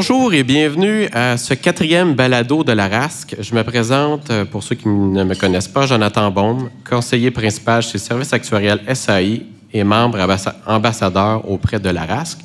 [0.00, 3.36] Bonjour et bienvenue à ce quatrième balado de la RASC.
[3.38, 7.82] Je me présente, euh, pour ceux qui ne me connaissent pas, Jonathan Baume, conseiller principal
[7.82, 9.42] chez Service Actuariel SAI
[9.74, 10.26] et membre
[10.66, 12.38] ambassadeur auprès de la RASC.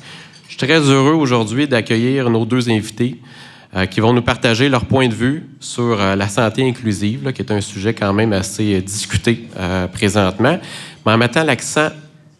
[0.44, 3.22] Je suis très heureux aujourd'hui d'accueillir nos deux invités
[3.74, 7.40] euh, qui vont nous partager leur point de vue sur euh, la santé inclusive, qui
[7.40, 9.48] est un sujet quand même assez discuté
[9.94, 10.58] présentement,
[11.06, 11.88] mais en mettant l'accent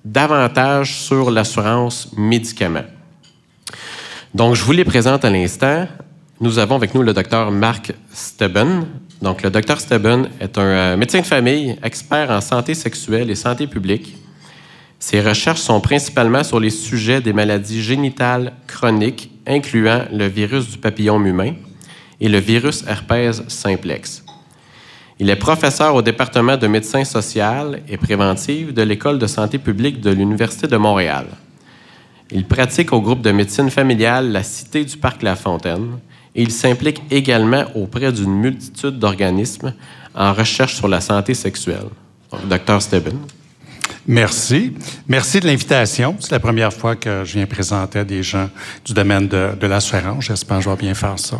[0.05, 2.96] davantage sur l'assurance médicaments.
[4.35, 5.87] Donc, je vous les présente à l'instant.
[6.41, 8.87] Nous avons avec nous le docteur Marc Steben.
[9.23, 13.35] Donc, le docteur Steben est un euh, médecin de famille, expert en santé sexuelle et
[13.35, 14.17] santé publique.
[14.99, 20.79] Ses recherches sont principalement sur les sujets des maladies génitales chroniques, incluant le virus du
[20.79, 21.55] papillon humain
[22.21, 24.25] et le virus herpès simplex.
[25.19, 30.01] Il est professeur au département de médecine sociale et préventive de l'École de santé publique
[30.01, 31.27] de l'Université de Montréal.
[32.31, 35.99] Il pratique au groupe de médecine familiale la Cité du Parc La Fontaine
[36.35, 39.73] et il s'implique également auprès d'une multitude d'organismes
[40.15, 41.89] en recherche sur la santé sexuelle.
[42.49, 43.19] Docteur Steven.
[44.07, 44.75] Merci.
[45.09, 46.17] Merci de l'invitation.
[46.21, 48.49] C'est la première fois que je viens présenter à des gens
[48.85, 50.25] du domaine de, de l'assurance.
[50.25, 51.39] J'espère que je vais bien faire ça.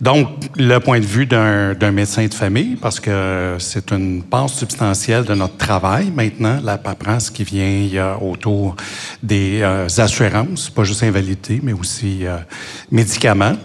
[0.00, 5.24] Donc, le point de vue d'un médecin de famille, parce que c'est une part substantielle
[5.24, 8.76] de notre travail maintenant, la paperasse qui vient autour
[9.24, 12.36] des euh, assurances, pas juste invalidité, mais aussi euh,
[12.92, 13.56] médicaments.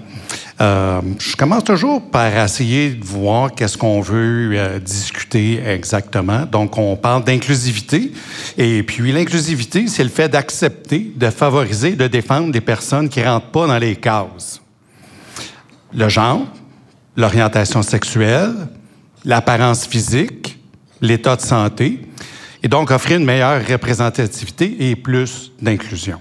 [0.59, 6.47] Euh, je commence toujours par essayer de voir qu'est-ce qu'on veut discuter exactement.
[6.52, 8.12] Donc, on parle d'inclusivité.
[8.58, 13.52] Et puis, l'inclusivité, c'est le fait d'accepter, de favoriser, de défendre des personnes qui rentrent
[13.52, 14.62] pas dans les cases
[15.95, 16.45] le genre,
[17.16, 18.53] l'orientation sexuelle,
[19.25, 20.59] l'apparence physique,
[21.02, 22.02] l'état de santé,
[22.61, 26.19] et donc offrir une meilleure représentativité et plus d'inclusion.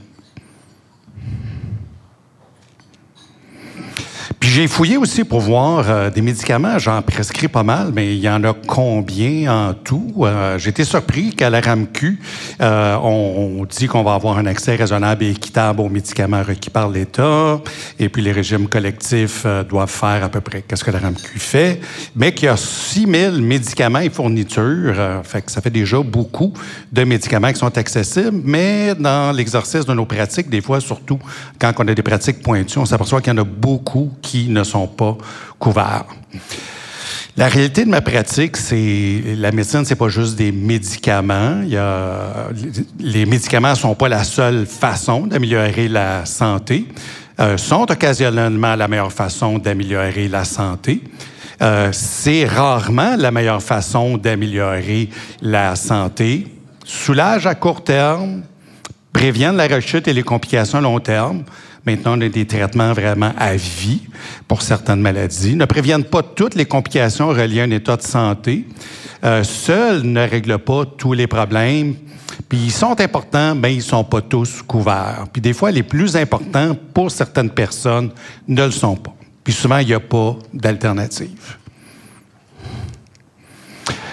[4.39, 8.21] Puis j'ai fouillé aussi pour voir euh, des médicaments, j'en prescris pas mal, mais il
[8.21, 10.13] y en a combien en tout?
[10.21, 12.19] Euh, été surpris qu'à la RAMQ,
[12.61, 16.89] euh, on, dit qu'on va avoir un accès raisonnable et équitable aux médicaments requis par
[16.89, 17.61] l'État,
[17.99, 21.81] et puis les régimes collectifs doivent faire à peu près qu'est-ce que la RAMQ fait,
[22.17, 26.53] mais qu'il y a 6 000 médicaments et fournitures, fait que ça fait déjà beaucoup
[26.91, 31.19] de médicaments qui sont accessibles, mais dans l'exercice de nos pratiques, des fois, surtout
[31.59, 34.65] quand on a des pratiques pointues, on s'aperçoit qu'il y en a beaucoup qui ne
[34.65, 35.19] sont pas
[35.59, 36.07] couverts.
[37.37, 41.63] La réalité de ma pratique, c'est la médecine, c'est pas juste des médicaments.
[42.99, 46.87] Les médicaments sont pas la seule façon d'améliorer la santé.
[47.41, 51.03] Euh, sont occasionnellement la meilleure façon d'améliorer la santé.
[51.63, 55.09] Euh, c'est rarement la meilleure façon d'améliorer
[55.41, 56.47] la santé.
[56.85, 58.43] Soulage à court terme,
[59.13, 61.45] préviennent la rechute et les complications à long terme.
[61.85, 64.03] Maintenant, on a des traitements vraiment à vie
[64.47, 65.57] pour certaines maladies.
[65.57, 68.67] Ne préviennent pas toutes les complications reliées à un état de santé.
[69.25, 71.95] Euh, seuls ne règlent pas tous les problèmes.
[72.49, 75.27] Puis ils sont importants, mais ils sont pas tous couverts.
[75.33, 78.11] Puis des fois, les plus importants pour certaines personnes
[78.47, 79.15] ne le sont pas.
[79.43, 81.57] Puis souvent, il n'y a pas d'alternative.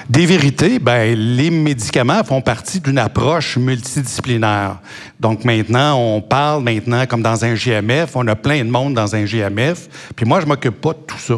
[0.10, 4.80] Des vérités, ben, les médicaments font partie d'une approche multidisciplinaire.
[5.20, 9.16] Donc maintenant, on parle maintenant comme dans un GMF, on a plein de monde dans
[9.16, 11.36] un GMF, puis moi, je m'occupe pas de tout ça.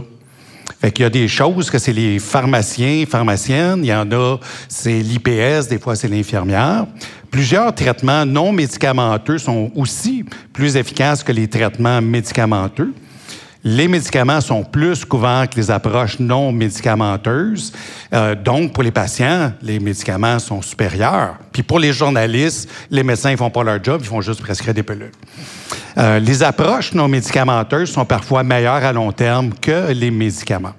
[0.80, 4.38] Fait qu'il y a des choses que c'est les pharmaciens, pharmaciennes, il y en a,
[4.70, 6.88] c'est l'IPS, des fois c'est l'infirmière.
[7.30, 12.94] Plusieurs traitements non médicamenteux sont aussi plus efficaces que les traitements médicamenteux.
[13.64, 17.72] Les médicaments sont plus couverts que les approches non médicamenteuses.
[18.12, 21.36] Euh, donc, pour les patients, les médicaments sont supérieurs.
[21.52, 24.74] Puis pour les journalistes, les médecins ne font pas leur job, ils font juste prescrire
[24.74, 25.12] des pilules.
[25.98, 30.74] Euh, les approches non médicamenteuses sont parfois meilleures à long terme que les médicaments.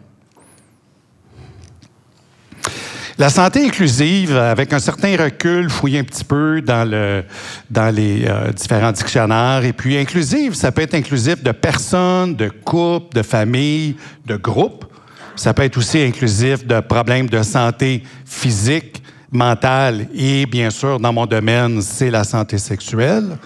[3.22, 7.22] La santé inclusive, avec un certain recul, fouiller un petit peu dans, le,
[7.70, 9.64] dans les euh, différents dictionnaires.
[9.64, 13.94] Et puis, inclusive, ça peut être inclusif de personnes, de couples, de familles,
[14.26, 14.87] de groupes.
[15.37, 19.00] Ça peut être aussi inclusif de problèmes de santé physique,
[19.31, 23.38] mentale et, bien sûr, dans mon domaine, c'est la santé sexuelle.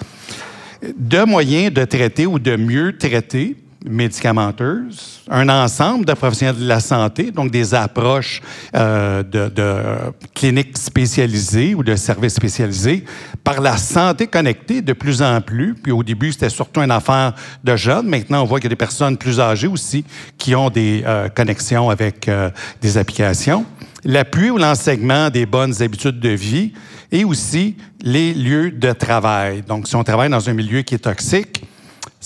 [0.97, 3.57] De moyens de traiter ou de mieux traiter
[3.89, 8.43] médicamenteuse, un ensemble de professionnels de la santé, donc des approches
[8.75, 13.05] euh, de, cliniques spécialisées ou de services spécialisés,
[13.45, 15.75] par la santé connectée de plus en plus.
[15.75, 18.09] Puis au début, c'était surtout une affaire de jeunes.
[18.09, 20.05] Maintenant, on voit qu'il y a des personnes plus âgées aussi
[20.37, 22.51] qui ont des euh, connexions avec euh,
[22.81, 23.65] des applications.
[24.05, 26.73] L'appui ou l'enseignement des bonnes habitudes de vie
[27.11, 29.63] et aussi les lieux de travail.
[29.63, 31.65] Donc, si on travaille dans un milieu qui est toxique,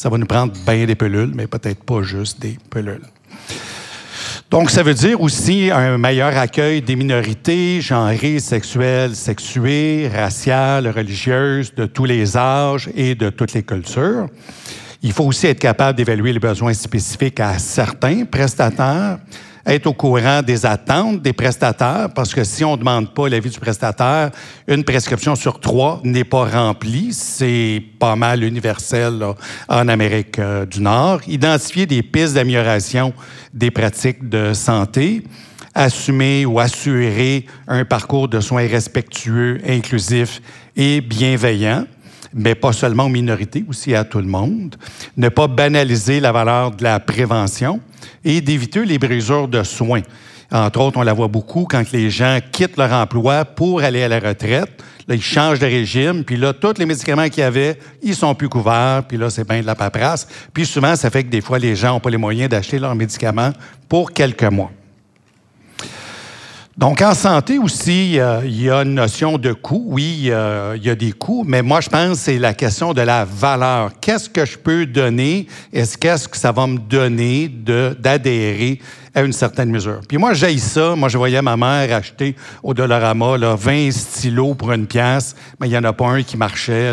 [0.00, 3.05] Ça va nous prendre bien des pilules, mais peut-être pas juste des pilules.
[4.50, 11.75] Donc, ça veut dire aussi un meilleur accueil des minorités genrées, sexuelles, sexuées, raciales, religieuses,
[11.75, 14.29] de tous les âges et de toutes les cultures.
[15.02, 19.19] Il faut aussi être capable d'évaluer les besoins spécifiques à certains prestataires
[19.66, 23.50] être au courant des attentes des prestataires, parce que si on ne demande pas l'avis
[23.50, 24.30] du prestataire,
[24.66, 27.12] une prescription sur trois n'est pas remplie.
[27.12, 29.22] C'est pas mal universel
[29.68, 31.20] en Amérique euh, du Nord.
[31.26, 33.12] Identifier des pistes d'amélioration
[33.52, 35.24] des pratiques de santé
[35.74, 40.42] assumer ou assurer un parcours de soins respectueux, inclusif
[40.76, 41.86] et bienveillant
[42.34, 44.76] mais pas seulement aux minorités, aussi à tout le monde.
[45.16, 47.80] Ne pas banaliser la valeur de la prévention
[48.24, 50.02] et d'éviter les brisures de soins.
[50.52, 54.08] Entre autres, on la voit beaucoup quand les gens quittent leur emploi pour aller à
[54.08, 54.70] la retraite.
[55.06, 58.34] Là, ils changent de régime, puis là, tous les médicaments qu'il y avait, ils sont
[58.34, 60.26] plus couverts, puis là, c'est bien de la paperasse.
[60.52, 62.94] Puis souvent, ça fait que des fois, les gens n'ont pas les moyens d'acheter leurs
[62.94, 63.50] médicaments
[63.88, 64.70] pour quelques mois.
[66.80, 69.84] Donc, en santé aussi, il y a une notion de coût.
[69.88, 73.02] Oui, il y a des coûts, mais moi, je pense que c'est la question de
[73.02, 73.90] la valeur.
[74.00, 75.46] Qu'est-ce que je peux donner?
[75.74, 78.80] Est-ce qu'est-ce que ça va me donner d'adhérer
[79.14, 80.00] à une certaine mesure.
[80.06, 80.94] Puis moi, j'ai ça.
[80.94, 85.66] Moi, je voyais ma mère acheter au Dollarama là, 20 stylos pour une pièce, mais
[85.66, 86.92] il n'y en a pas un qui marchait.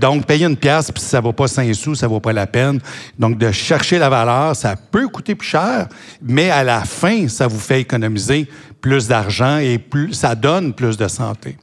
[0.00, 2.32] Donc, payer une pièce, puis ça ne vaut pas 5 sous, ça ne vaut pas
[2.32, 2.80] la peine.
[3.18, 5.88] Donc, de chercher la valeur, ça peut coûter plus cher,
[6.22, 8.48] mais à la fin, ça vous fait économiser
[8.82, 11.56] plus d'argent et plus, ça donne plus de santé.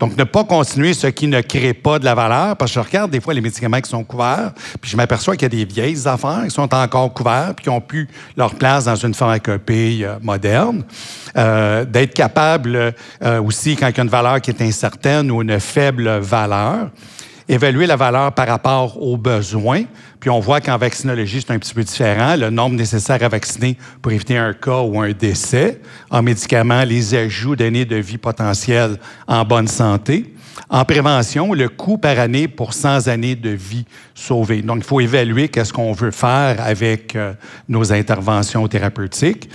[0.00, 2.86] Donc, ne pas continuer ce qui ne crée pas de la valeur, parce que je
[2.86, 5.72] regarde des fois les médicaments qui sont couverts, puis je m'aperçois qu'il y a des
[5.72, 10.00] vieilles affaires qui sont encore couverts, puis qui ont pu leur place dans une pharmacopée
[10.02, 10.82] euh, moderne.
[11.36, 15.42] Euh, D'être capable euh, aussi, quand il y a une valeur qui est incertaine ou
[15.42, 16.90] une faible valeur,
[17.48, 19.84] évaluer la valeur par rapport aux besoins.
[20.20, 22.36] Puis on voit qu'en vaccinologie, c'est un petit peu différent.
[22.36, 25.80] Le nombre nécessaire à vacciner pour éviter un cas ou un décès.
[26.10, 30.34] En médicaments, les ajouts d'années de vie potentielle en bonne santé.
[30.68, 33.84] En prévention, le coût par année pour 100 années de vie
[34.14, 34.62] sauvées.
[34.62, 37.34] Donc, il faut évaluer qu'est-ce qu'on veut faire avec euh,
[37.68, 39.48] nos interventions thérapeutiques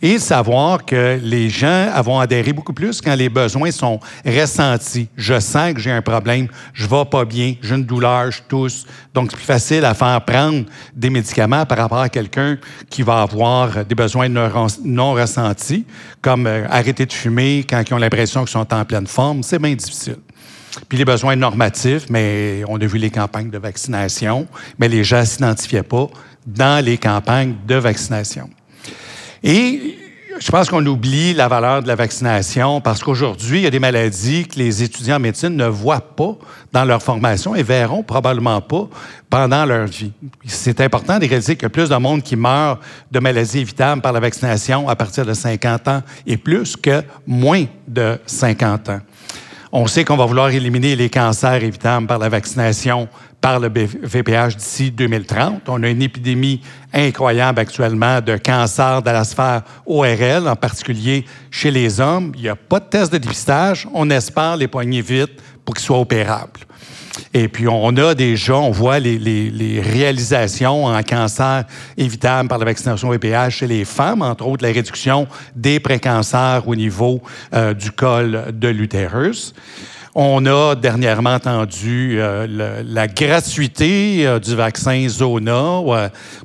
[0.00, 5.08] et savoir que les gens vont adhérer beaucoup plus quand les besoins sont ressentis.
[5.16, 8.86] Je sens que j'ai un problème, je vais pas bien, j'ai une douleur, je tousse.
[9.14, 10.64] Donc, c'est plus facile à faire prendre
[10.94, 12.58] des médicaments par rapport à quelqu'un
[12.88, 15.84] qui va avoir des besoins non ressentis,
[16.20, 19.42] comme euh, arrêter de fumer quand ils ont l'impression qu'ils sont en pleine forme.
[19.42, 20.16] C'est bien difficile.
[20.88, 24.46] Puis les besoins normatifs, mais on a vu les campagnes de vaccination,
[24.78, 26.08] mais les gens ne s'identifiaient pas
[26.46, 28.48] dans les campagnes de vaccination.
[29.42, 29.98] Et
[30.38, 33.78] je pense qu'on oublie la valeur de la vaccination parce qu'aujourd'hui, il y a des
[33.78, 36.36] maladies que les étudiants en médecine ne voient pas
[36.72, 38.88] dans leur formation et verront probablement pas
[39.28, 40.12] pendant leur vie.
[40.46, 42.80] C'est important de réaliser qu'il y a plus de monde qui meurt
[43.10, 47.66] de maladies évitables par la vaccination à partir de 50 ans et plus que moins
[47.86, 49.00] de 50 ans.
[49.74, 53.08] On sait qu'on va vouloir éliminer les cancers évitables par la vaccination
[53.40, 55.66] par le VPH d'ici 2030.
[55.66, 56.60] On a une épidémie
[56.92, 62.32] incroyable actuellement de cancer de la sphère ORL, en particulier chez les hommes.
[62.36, 63.88] Il n'y a pas de test de dépistage.
[63.94, 66.60] On espère les poigner vite pour qu'ils soient opérables.
[67.34, 71.64] Et puis, on a déjà, on voit les, réalisations en cancer
[71.96, 76.74] évitable par la vaccination VPH chez les femmes, entre autres la réduction des précancers au
[76.74, 77.20] niveau
[77.54, 79.54] euh, du col de l'utérus.
[80.14, 85.96] On a dernièrement entendu euh, la gratuité euh, du vaccin Zona pour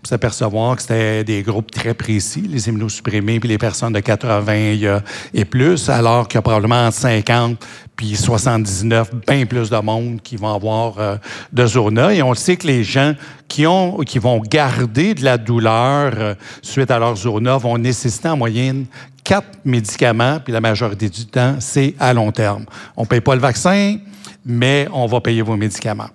[0.03, 5.01] s'apercevoir que c'était des groupes très précis, les immunosupprimés puis les personnes de 80
[5.33, 7.61] et plus, alors qu'il y a probablement 50
[7.97, 11.17] puis 79, bien plus de monde qui vont avoir euh,
[11.51, 12.13] de zona.
[12.13, 13.15] Et on sait que les gens
[13.47, 18.29] qui, ont, qui vont garder de la douleur euh, suite à leur zona vont nécessiter
[18.29, 18.85] en moyenne
[19.27, 22.63] quatre médicaments, puis la majorité du temps, c'est à long terme.
[22.95, 23.97] On ne paye pas le vaccin,
[24.45, 26.07] mais on va payer vos médicaments.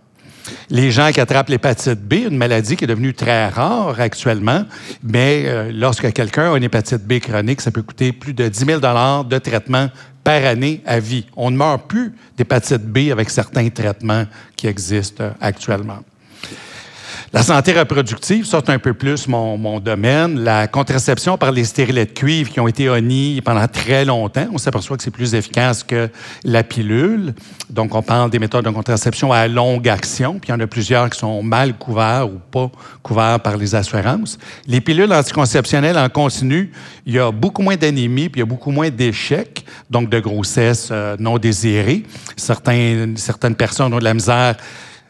[0.71, 4.65] Les gens qui attrapent l'hépatite B, une maladie qui est devenue très rare actuellement,
[5.03, 8.65] mais euh, lorsque quelqu'un a une hépatite B chronique, ça peut coûter plus de 10
[8.65, 9.91] 000 de traitement
[10.25, 11.27] par année à vie.
[11.37, 14.25] On ne meurt plus d'hépatite B avec certains traitements
[14.57, 15.99] qui existent actuellement.
[17.35, 20.41] La santé reproductive, ça, c'est un peu plus mon, domaine.
[20.41, 24.59] La contraception par les stérilets de cuivre qui ont été honnis pendant très longtemps, on
[24.59, 26.11] s'aperçoit que c'est plus efficace que
[26.45, 27.33] la pilule.
[27.71, 30.67] Donc, on parle des méthodes de contraception à longue action, puis il y en a
[30.67, 32.71] plusieurs qui sont mal couverts ou pas
[33.03, 34.39] couverts par les assurances.
[34.67, 36.71] Les pilules anticonceptionnelles en continu,
[37.07, 40.21] il y a beaucoup moins d'anémie, puis il y a beaucoup moins d'échecs, donc de
[40.21, 42.03] grossesse euh, non désirée.
[42.37, 44.57] Certains, certaines personnes ont de la misère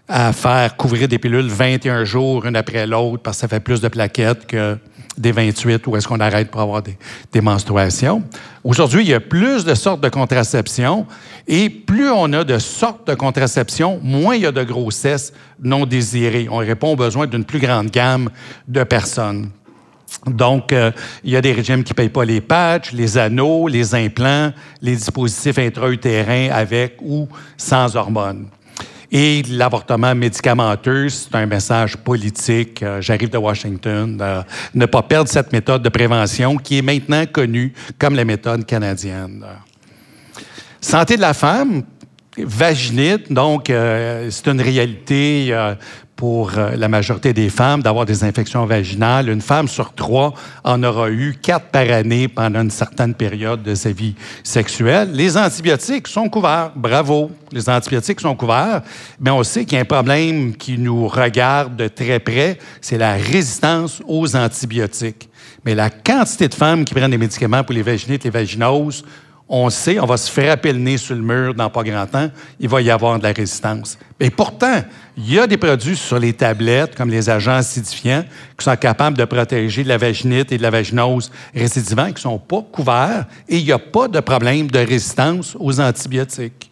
[0.09, 3.81] à faire couvrir des pilules 21 jours, une après l'autre, parce que ça fait plus
[3.81, 4.77] de plaquettes que
[5.17, 6.97] des 28 où est-ce qu'on arrête pour avoir des,
[7.33, 8.23] des menstruations.
[8.65, 11.07] Aujourd'hui, il y a plus de sortes de contraception
[11.47, 15.33] et plus on a de sortes de contraception, moins il y a de grossesses
[15.63, 16.49] non désirées.
[16.51, 18.31] On répond aux besoins d'une plus grande gamme
[18.69, 19.51] de personnes.
[20.27, 20.93] Donc, euh,
[21.25, 24.53] il y a des régimes qui ne payent pas les patchs, les anneaux, les implants,
[24.81, 28.47] les dispositifs intra-utérins avec ou sans hormones.
[29.15, 32.83] Et l'avortement médicamenteux, c'est un message politique.
[32.83, 34.19] Euh, j'arrive de Washington.
[34.19, 34.43] Euh,
[34.75, 39.45] ne pas perdre cette méthode de prévention qui est maintenant connue comme la méthode canadienne.
[40.81, 41.83] Santé de la femme,
[42.39, 45.55] vaginite, donc c'est une réalité
[46.23, 49.29] pour euh, la majorité des femmes d'avoir des infections vaginales.
[49.29, 53.75] Une femme sur trois en aura eu quatre par année pendant une certaine période de
[53.75, 54.15] sa vie
[54.45, 55.11] sexuelle.
[55.15, 56.71] Les antibiotiques sont couverts.
[56.77, 57.33] Bravo.
[57.51, 58.83] Les antibiotiques sont couverts.
[59.19, 62.99] Mais on sait qu'il y a un problème qui nous regarde de très près, c'est
[62.99, 65.29] la résistance aux antibiotiques.
[65.65, 69.03] Mais la quantité de femmes qui prennent des médicaments pour les vaginites, les vaginoses,
[69.55, 72.31] on sait, on va se frapper le nez sur le mur dans pas grand temps,
[72.59, 73.99] il va y avoir de la résistance.
[74.19, 74.81] Et pourtant,
[75.15, 78.25] il y a des produits sur les tablettes, comme les agents acidifiants,
[78.57, 82.19] qui sont capables de protéger de la vaginite et de la vaginose récidivant, qui ne
[82.21, 86.71] sont pas couverts, et il n'y a pas de problème de résistance aux antibiotiques.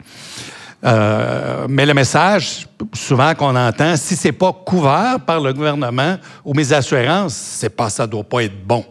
[0.83, 6.55] Euh, mais le message, souvent qu'on entend, si c'est pas couvert par le gouvernement ou
[6.55, 8.87] mes assurances, c'est pas, ça doit pas être bon.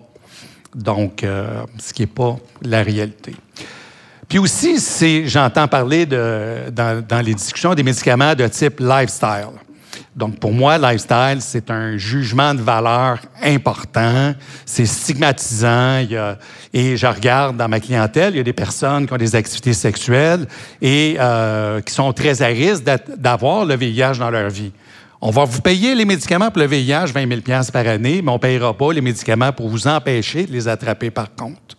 [0.76, 3.34] Donc, euh, ce qui n'est pas la réalité.
[4.30, 4.78] Puis aussi,
[5.28, 9.58] j'entends parler de, dans, dans, les discussions des médicaments de type lifestyle.
[10.16, 14.36] Donc, pour moi, lifestyle, c'est un jugement de valeur important.
[14.68, 16.00] C'est stigmatisant.
[16.00, 16.38] Il y a,
[16.72, 19.74] et je regarde dans ma clientèle, il y a des personnes qui ont des activités
[19.74, 20.46] sexuelles
[20.80, 22.84] et euh, qui sont très à risque
[23.18, 24.72] d'avoir le VIH dans leur vie.
[25.22, 28.36] On va vous payer les médicaments pour le VIH, 20 000 par année, mais on
[28.36, 31.79] ne payera pas les médicaments pour vous empêcher de les attraper par contre.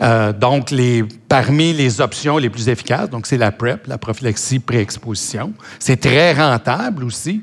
[0.00, 4.60] Euh, donc, les, parmi les options les plus efficaces, donc c'est la PrEP, la prophylaxie
[4.60, 5.52] pré-exposition.
[5.78, 7.42] C'est très rentable aussi.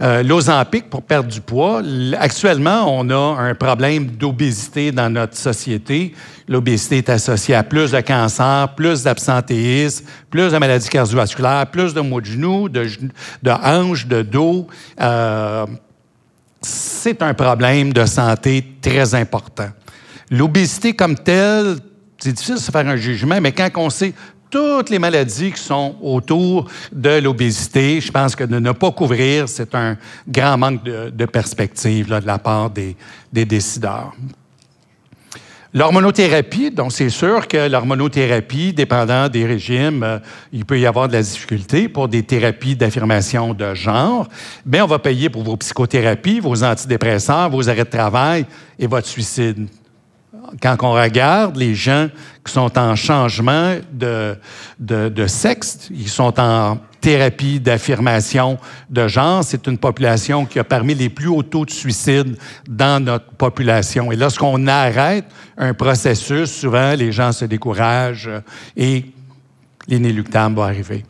[0.00, 1.80] Euh, L'Ozempic pour perdre du poids.
[2.18, 6.14] Actuellement, on a un problème d'obésité dans notre société.
[6.48, 12.00] L'obésité est associée à plus de cancer, plus d'absentéisme, plus de maladies cardiovasculaires, plus de
[12.00, 12.88] maux de genoux, de,
[13.42, 14.66] de hanches, de dos.
[15.00, 15.66] Euh,
[16.60, 19.68] c'est un problème de santé très important.
[20.30, 21.76] L'obésité comme telle,
[22.18, 24.14] c'est difficile de se faire un jugement, mais quand on sait
[24.50, 29.48] toutes les maladies qui sont autour de l'obésité, je pense que de ne pas couvrir,
[29.48, 29.96] c'est un
[30.28, 32.96] grand manque de, perspective de la part des
[33.32, 34.12] décideurs.
[35.76, 40.18] L'hormonothérapie, donc c'est sûr que l'hormonothérapie, dépendant des régimes, euh,
[40.52, 44.28] il peut y avoir de la difficulté pour des thérapies d'affirmation de genre,
[44.64, 48.46] mais on va payer pour vos psychothérapies, vos antidépresseurs, vos arrêts de travail
[48.78, 49.66] et votre suicide
[50.60, 52.08] quand on regarde les gens
[52.44, 54.36] qui sont en changement de,
[54.78, 58.58] de, sexe, ils sont en thérapie d'affirmation
[58.88, 62.36] de genre, c'est une population qui a parmi les plus hauts taux de suicide
[62.68, 64.10] dans notre population.
[64.12, 68.30] Et lorsqu'on arrête un processus, souvent les gens se découragent
[68.76, 69.06] et
[69.86, 71.04] l'inéluctable va arriver.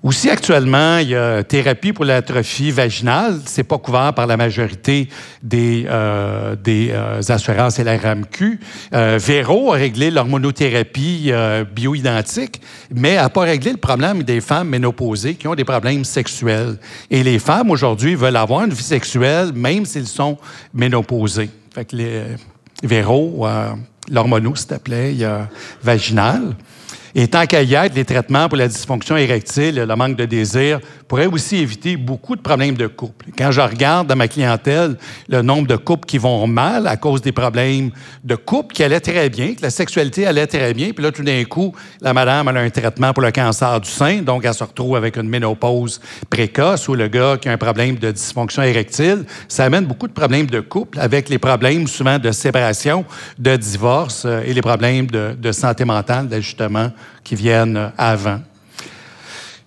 [0.00, 3.40] Aussi, actuellement, il y a thérapie pour l'atrophie vaginale.
[3.46, 5.08] C'est pas couvert par la majorité
[5.42, 8.60] des, euh, euh, assurances et la RAMQ.
[8.94, 12.60] Euh, Véro a réglé l'hormonothérapie euh, bioidentique,
[12.94, 16.78] mais n'a pas réglé le problème des femmes ménopausées qui ont des problèmes sexuels.
[17.10, 20.38] Et les femmes, aujourd'hui, veulent avoir une vie sexuelle même s'ils sont
[20.72, 21.50] ménopausés.
[21.74, 21.92] Fait
[22.84, 23.44] Véro,
[24.08, 25.16] l'hormono, s'il te plaît,
[25.82, 26.54] vaginal.
[27.14, 30.80] Et tant qu'à y être, les traitements pour la dysfonction érectile, le manque de désir,
[31.08, 33.26] pourraient aussi éviter beaucoup de problèmes de couple.
[33.36, 34.96] Quand je regarde dans ma clientèle
[35.28, 37.90] le nombre de couples qui vont mal à cause des problèmes
[38.22, 41.22] de couple qui allaient très bien, que la sexualité allait très bien, puis là, tout
[41.22, 44.62] d'un coup, la madame a un traitement pour le cancer du sein, donc elle se
[44.62, 49.24] retrouve avec une ménopause précoce ou le gars qui a un problème de dysfonction érectile,
[49.48, 53.04] ça amène beaucoup de problèmes de couple avec les problèmes souvent de séparation,
[53.38, 56.90] de divorce euh, et les problèmes de, de santé mentale, d'ajustement
[57.24, 58.40] qui viennent avant.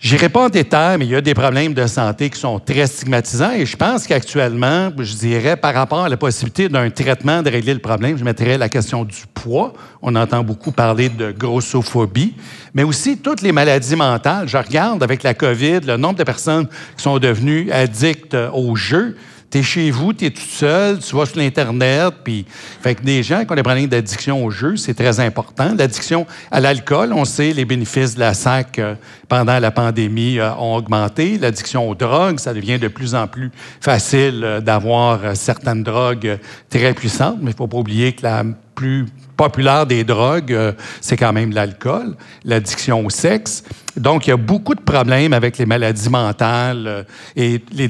[0.02, 2.88] J'irai pas en détail, mais il y a des problèmes de santé qui sont très
[2.88, 7.52] stigmatisants et je pense qu'actuellement, je dirais, par rapport à la possibilité d'un traitement de
[7.52, 9.74] régler le problème, je mettrais la question du poids.
[10.02, 12.34] On entend beaucoup parler de grossophobie,
[12.74, 14.48] mais aussi toutes les maladies mentales.
[14.48, 16.68] Je regarde avec la COVID le nombre de personnes
[16.98, 19.16] qui sont devenues addictes au jeu
[19.52, 22.46] Tu es chez vous, tu es tout seul, tu vas sur l'Internet, puis...
[22.82, 25.76] Fait que des gens qui ont des problèmes d'addiction au jeu, c'est très important.
[25.78, 28.96] L'addiction à l'alcool, on sait, les bénéfices de la SAC euh,
[29.28, 31.38] pendant la pandémie euh, ont augmenté.
[31.38, 36.40] L'addiction aux drogues, ça devient de plus en plus facile euh, d'avoir certaines drogues
[36.70, 38.44] très puissantes, mais il faut pas oublier que la
[38.74, 39.06] plus
[39.38, 40.56] populaire des drogues,
[41.02, 42.16] c'est quand même l'alcool,
[42.46, 43.64] l'addiction au sexe.
[43.98, 47.06] Donc, il y a beaucoup de problèmes avec les maladies mentales
[47.36, 47.90] et les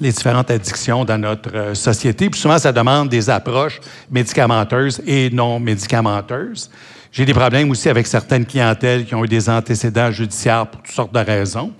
[0.00, 2.30] les différentes addictions dans notre euh, société.
[2.30, 3.80] Puis souvent, ça demande des approches
[4.10, 6.70] médicamenteuses et non médicamenteuses.
[7.12, 10.94] J'ai des problèmes aussi avec certaines clientèles qui ont eu des antécédents judiciaires pour toutes
[10.94, 11.72] sortes de raisons.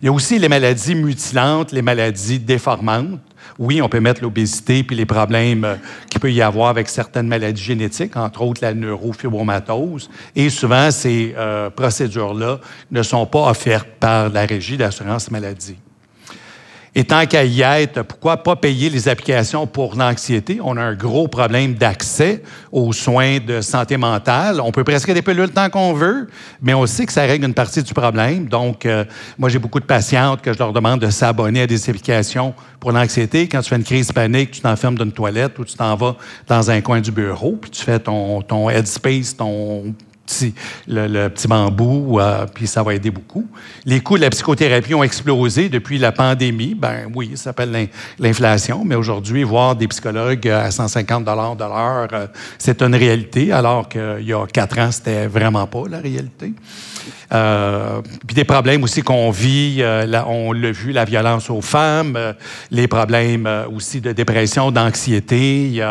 [0.00, 3.20] Il y a aussi les maladies mutilantes, les maladies déformantes.
[3.58, 5.74] Oui, on peut mettre l'obésité puis les problèmes euh,
[6.10, 10.08] qu'il peut y avoir avec certaines maladies génétiques, entre autres la neurofibromatose.
[10.34, 15.76] Et souvent, ces euh, procédures-là ne sont pas offertes par la Régie d'assurance maladie.
[16.98, 20.60] Et tant qu'à y être, pourquoi pas payer les applications pour l'anxiété?
[20.64, 24.62] On a un gros problème d'accès aux soins de santé mentale.
[24.62, 26.26] On peut presque dépeler le temps qu'on veut,
[26.62, 28.46] mais on sait que ça règle une partie du problème.
[28.46, 29.04] Donc, euh,
[29.36, 32.92] moi, j'ai beaucoup de patientes que je leur demande de s'abonner à des applications pour
[32.92, 33.46] l'anxiété.
[33.46, 36.16] Quand tu fais une crise panique, tu t'enfermes dans une toilette ou tu t'en vas
[36.46, 39.94] dans un coin du bureau, puis tu fais ton, ton headspace, ton
[40.88, 43.46] le, petit bambou, euh, puis ça va aider beaucoup.
[43.84, 46.74] Les coûts de la psychothérapie ont explosé depuis la pandémie.
[46.74, 51.30] Ben oui, ça s'appelle l'inflation, mais aujourd'hui, voir des psychologues à 150 de
[51.64, 52.26] l'heure, euh,
[52.58, 56.52] c'est une réalité, alors qu'il y a quatre ans, c'était vraiment pas la réalité.
[57.32, 59.82] Euh, puis des problèmes aussi qu'on vit,
[60.26, 62.18] on l'a vu, la violence aux femmes,
[62.70, 65.82] les problèmes aussi de dépression, d'anxiété,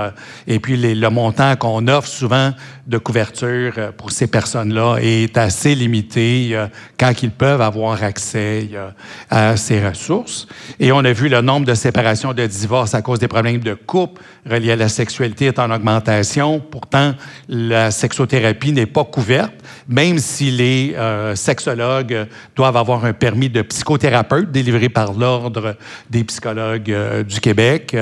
[0.47, 2.51] et puis le montant qu'on offre souvent
[2.87, 6.67] de couverture pour ces personnes-là est assez limité euh,
[6.99, 8.89] quand ils peuvent avoir accès euh,
[9.29, 10.47] à ces ressources.
[10.79, 13.73] Et on a vu le nombre de séparations, de divorces à cause des problèmes de
[13.73, 16.59] couple reliés à la sexualité est en augmentation.
[16.59, 17.15] Pourtant,
[17.49, 19.53] la sexothérapie n'est pas couverte,
[19.87, 25.75] même si les euh, sexologues doivent avoir un permis de psychothérapeute délivré par l'Ordre
[26.09, 26.93] des psychologues
[27.27, 27.95] du Québec.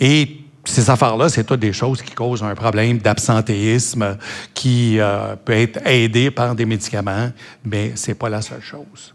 [0.00, 4.16] et ces affaires-là, c'est toutes des choses qui causent un problème d'absentéisme
[4.54, 7.30] qui euh, peut être aidé par des médicaments,
[7.64, 9.13] mais ce n'est pas la seule chose.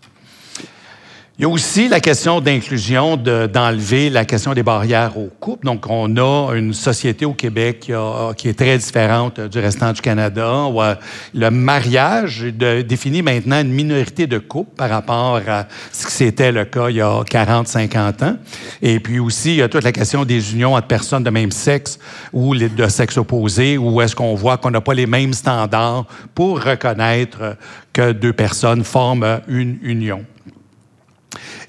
[1.39, 5.67] Il y a aussi la question d'inclusion, d'enlever la question des barrières au couple.
[5.67, 7.93] Donc, on a une société au Québec
[8.35, 10.95] qui, est très différente du restant du Canada, euh,
[11.33, 16.65] le mariage définit maintenant une minorité de couples par rapport à ce qui c'était le
[16.65, 18.35] cas il y a 40, 50 ans.
[18.81, 21.51] Et puis aussi, il y a toute la question des unions entre personnes de même
[21.51, 21.99] sexe
[22.33, 26.61] ou de sexe opposé, où est-ce qu'on voit qu'on n'a pas les mêmes standards pour
[26.61, 27.55] reconnaître
[27.93, 30.25] que deux personnes forment une union.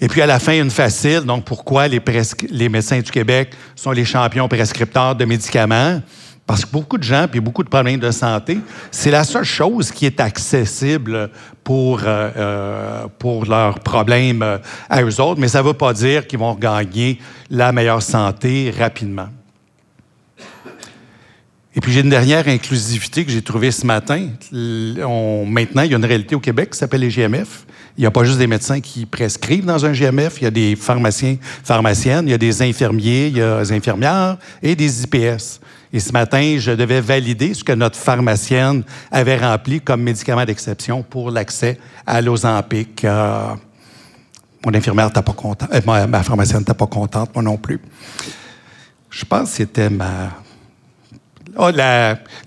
[0.01, 1.21] Et puis à la fin, une facile.
[1.21, 2.01] Donc, pourquoi les,
[2.51, 6.01] les médecins du Québec sont les champions prescripteurs de médicaments?
[6.51, 8.59] Parce que beaucoup de gens, puis beaucoup de problèmes de santé,
[8.91, 11.31] c'est la seule chose qui est accessible
[11.63, 14.59] pour, euh, euh, pour leurs problèmes euh,
[14.89, 18.75] à eux autres, mais ça ne veut pas dire qu'ils vont gagner la meilleure santé
[18.77, 19.29] rapidement.
[21.75, 24.29] Et puis j'ai une dernière inclusivité que j'ai trouvée ce matin.
[24.51, 27.65] maintenant, il y a une réalité au Québec qui s'appelle les GMF.
[27.97, 30.51] Il n'y a pas juste des médecins qui prescrivent dans un GMF, il y a
[30.51, 35.03] des pharmaciens, pharmaciennes, il y a des infirmiers, il y a des infirmières et des
[35.03, 35.61] IPS.
[35.93, 41.03] Et ce matin, je devais valider ce que notre pharmacienne avait rempli comme médicament d'exception
[41.03, 43.05] pour l'accès à l'Ozempic.
[43.05, 43.55] Euh,
[44.65, 47.81] mon infirmière n'était pas contente, euh, ma, pharmacienne n'était pas contente, moi non plus.
[49.11, 50.31] Je pense que c'était ma
[51.57, 51.69] Oh,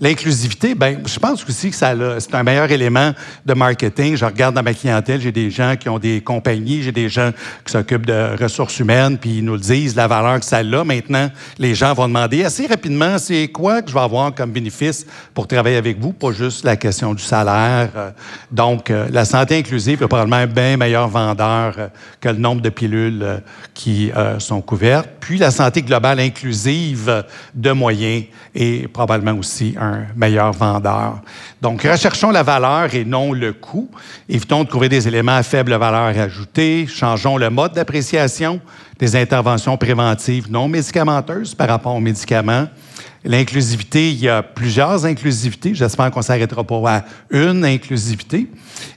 [0.00, 3.12] l'inclusivité, ben, je pense aussi que c'est un meilleur élément
[3.44, 4.16] de marketing.
[4.16, 7.30] Je regarde dans ma clientèle, j'ai des gens qui ont des compagnies, j'ai des gens
[7.66, 10.84] qui s'occupent de ressources humaines, puis ils nous le disent, la valeur que ça a.
[10.84, 15.04] Maintenant, les gens vont demander assez rapidement, c'est quoi que je vais avoir comme bénéfice
[15.34, 17.90] pour travailler avec vous, pas juste la question du salaire.
[17.96, 18.10] Euh,
[18.50, 21.88] donc, euh, la santé inclusive est probablement un bien meilleur vendeur euh,
[22.20, 23.42] que le nombre de pilules
[23.74, 25.08] qui sont couvertes.
[25.20, 31.20] Puis, la santé globale inclusive de moyens est probablement aussi un meilleur vendeur.
[31.60, 33.90] Donc, recherchons la valeur et non le coût.
[34.28, 36.86] Évitons de trouver des éléments à faible valeur ajoutée.
[36.86, 38.60] Changeons le mode d'appréciation
[38.98, 42.68] des interventions préventives non médicamenteuses par rapport aux médicaments.
[43.26, 45.74] L'inclusivité, il y a plusieurs inclusivités.
[45.74, 48.48] J'espère qu'on ne s'arrêtera pas à une inclusivité.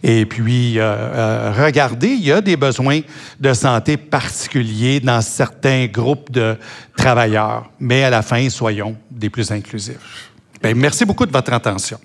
[0.04, 3.00] Et puis, euh, euh, regardez, il y a des besoins
[3.40, 6.58] de santé particuliers dans certains groupes de
[6.98, 7.70] travailleurs.
[7.80, 10.32] Mais à la fin, soyons des plus inclusifs.
[10.62, 11.98] Bien, merci beaucoup de votre attention.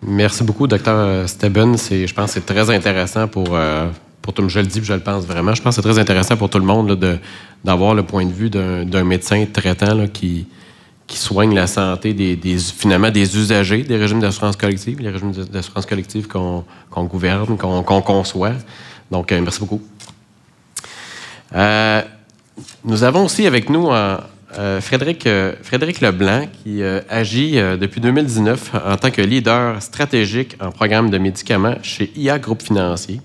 [0.00, 1.76] Merci beaucoup, docteur Steben.
[1.76, 3.88] Je pense que c'est très intéressant pour, euh,
[4.26, 5.54] pour tout, je le dis, je le pense vraiment.
[5.54, 7.18] Je pense que c'est très intéressant pour tout le monde de,
[7.64, 10.48] d'avoir le point de vue d'un, médecin traitant qui,
[11.06, 15.86] qui soigne la santé des, finalement des usagers des régimes d'assurance collective, les régimes d'assurance
[15.86, 16.64] collective qu'on,
[17.04, 18.54] gouverne, qu'on, conçoit.
[19.12, 19.80] Donc, euh, merci beaucoup.
[21.54, 22.02] Euh,
[22.84, 25.28] nous avons aussi avec nous euh, Frédéric,
[25.62, 31.76] Frédéric Leblanc, qui agit depuis 2019 en tant que leader stratégique en programme de médicaments
[31.82, 33.20] chez IA Groupe Financier.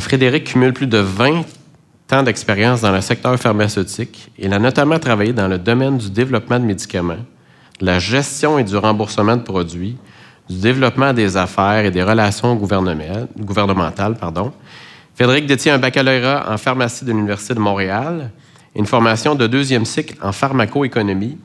[0.00, 1.44] Frédéric cumule plus de 20
[2.12, 4.30] ans d'expérience dans le secteur pharmaceutique.
[4.38, 7.18] Il a notamment travaillé dans le domaine du développement de médicaments,
[7.80, 9.96] de la gestion et du remboursement de produits,
[10.48, 14.16] du développement des affaires et des relations gouvernementales.
[15.14, 18.30] Frédéric détient un baccalauréat en pharmacie de l'Université de Montréal
[18.74, 21.38] et une formation de deuxième cycle en pharmacoéconomie.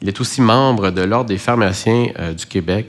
[0.00, 2.86] Il est aussi membre de l'Ordre des pharmaciens euh, du Québec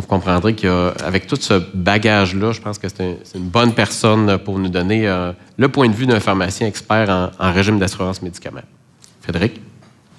[0.00, 4.68] vous comprendrez qu'avec tout ce bagage-là, je pense que c'est une bonne personne pour nous
[4.68, 8.60] donner euh, le point de vue d'un pharmacien expert en, régime d'assurance médicaments.
[9.20, 9.60] Frédéric?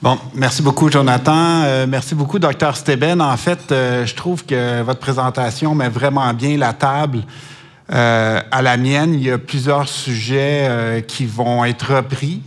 [0.02, 1.64] Bon, merci beaucoup, Jonathan.
[1.64, 2.76] Euh, merci beaucoup, Dr.
[2.76, 3.22] Steben.
[3.22, 7.24] En fait, euh, je trouve que votre présentation met vraiment bien la table
[7.92, 9.16] à la mienne.
[9.16, 12.40] Il y a plusieurs sujets qui vont être repris.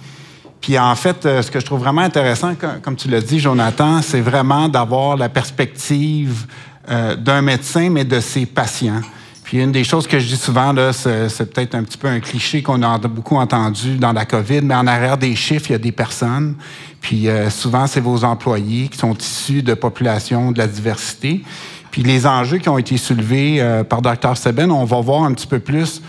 [0.60, 4.20] Puis en fait, ce que je trouve vraiment intéressant, comme tu l'as dit, Jonathan, c'est
[4.20, 6.46] vraiment d'avoir la perspective
[6.90, 9.02] euh, d'un médecin, mais de ses patients.
[9.44, 12.18] Puis une des choses que je dis souvent, là, c'est, peut-être un petit peu un
[12.18, 15.76] cliché qu'on a beaucoup entendu dans la COVID, mais en arrière des chiffres, il y
[15.76, 16.56] a des personnes.
[17.00, 21.44] Puis euh, souvent, c'est vos employés qui sont issus de populations de la diversité.
[21.92, 24.36] Puis les enjeux qui ont été soulevés euh, par Dr.
[24.36, 26.02] Seben, on va voir un petit peu plus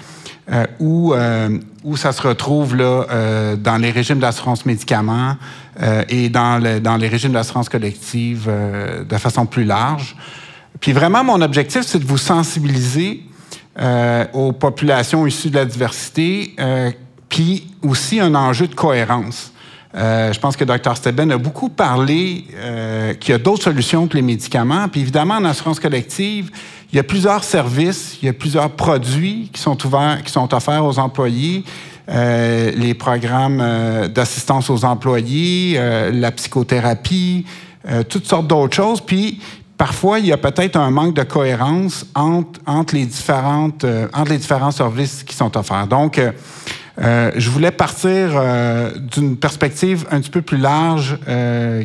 [0.79, 1.13] où,
[1.83, 5.37] où ça se retrouve là, dans les régimes d'assurance médicaments
[6.09, 8.51] et dans, le, dans les régimes d'assurance collective
[9.07, 10.17] de façon plus large.
[10.79, 13.23] Puis vraiment, mon objectif, c'est de vous sensibiliser
[13.79, 16.91] euh, aux populations issues de la diversité, euh,
[17.27, 19.51] puis aussi un enjeu de cohérence.
[19.95, 20.95] Euh, je pense que Dr.
[20.95, 22.45] Steben a beaucoup parlé
[23.19, 24.87] qu'il y a d'autres solutions que les médicaments.
[24.89, 26.51] Puis évidemment, en assurance collective,
[26.91, 30.53] il y a plusieurs services, il y a plusieurs produits qui sont ouverts, qui sont
[30.53, 31.63] offerts aux employés.
[32.07, 35.79] les programmes d'assistance aux employés,
[36.11, 37.45] la psychothérapie,
[38.09, 39.01] toutes sortes d'autres choses.
[39.01, 39.39] Puis
[39.77, 44.31] parfois, il y a peut-être un manque de cohérence entre, entre, les, différentes, euh, entre
[44.31, 45.87] les différents services qui sont offerts.
[45.87, 46.31] Donc, euh,
[47.01, 48.39] euh, je voulais partir
[49.11, 51.17] d'une perspective un petit peu plus large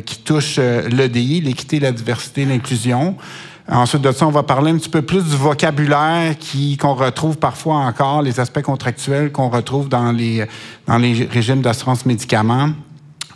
[0.05, 3.15] qui touche l'EDI, l'équité, la diversité, l'inclusion.
[3.67, 7.37] Ensuite de ça, on va parler un petit peu plus du vocabulaire qui, qu'on retrouve
[7.37, 10.45] parfois encore, les aspects contractuels qu'on retrouve dans les,
[10.85, 12.69] dans les régimes d'assurance médicaments.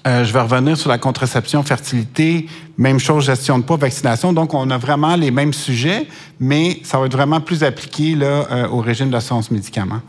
[0.05, 4.33] Euh, je vais revenir sur la contraception, fertilité, même chose, gestion de poids, vaccination.
[4.33, 6.07] Donc, on a vraiment les mêmes sujets,
[6.41, 10.01] mais ça va être vraiment plus appliqué là, euh, au régime d'assurance médicaments.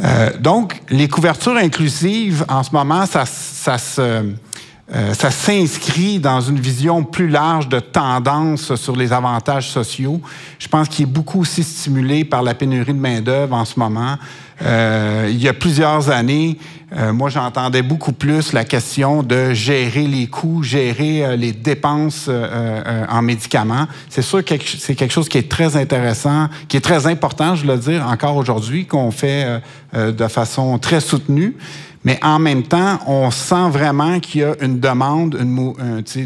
[0.00, 4.32] Euh, donc, les couvertures inclusives, en ce moment, ça, ça se...
[5.12, 10.20] ça s'inscrit dans une vision plus large de tendance sur les avantages sociaux.
[10.58, 14.18] Je pense qu'il est beaucoup aussi stimulé par la pénurie de main-d'œuvre en ce moment.
[14.62, 16.58] Euh, il y a plusieurs années,
[16.96, 22.30] euh, moi, j'entendais beaucoup plus la question de gérer les coûts, gérer euh, les dépenses
[23.08, 23.86] en médicaments.
[24.08, 27.66] C'est sûr que c'est quelque chose qui est très intéressant, qui est très important, je
[27.66, 29.60] veux dire, encore aujourd'hui, qu'on fait
[29.92, 31.56] de façon très soutenue.
[32.04, 35.74] Mais en même temps, on sent vraiment qu'il y a une demande une,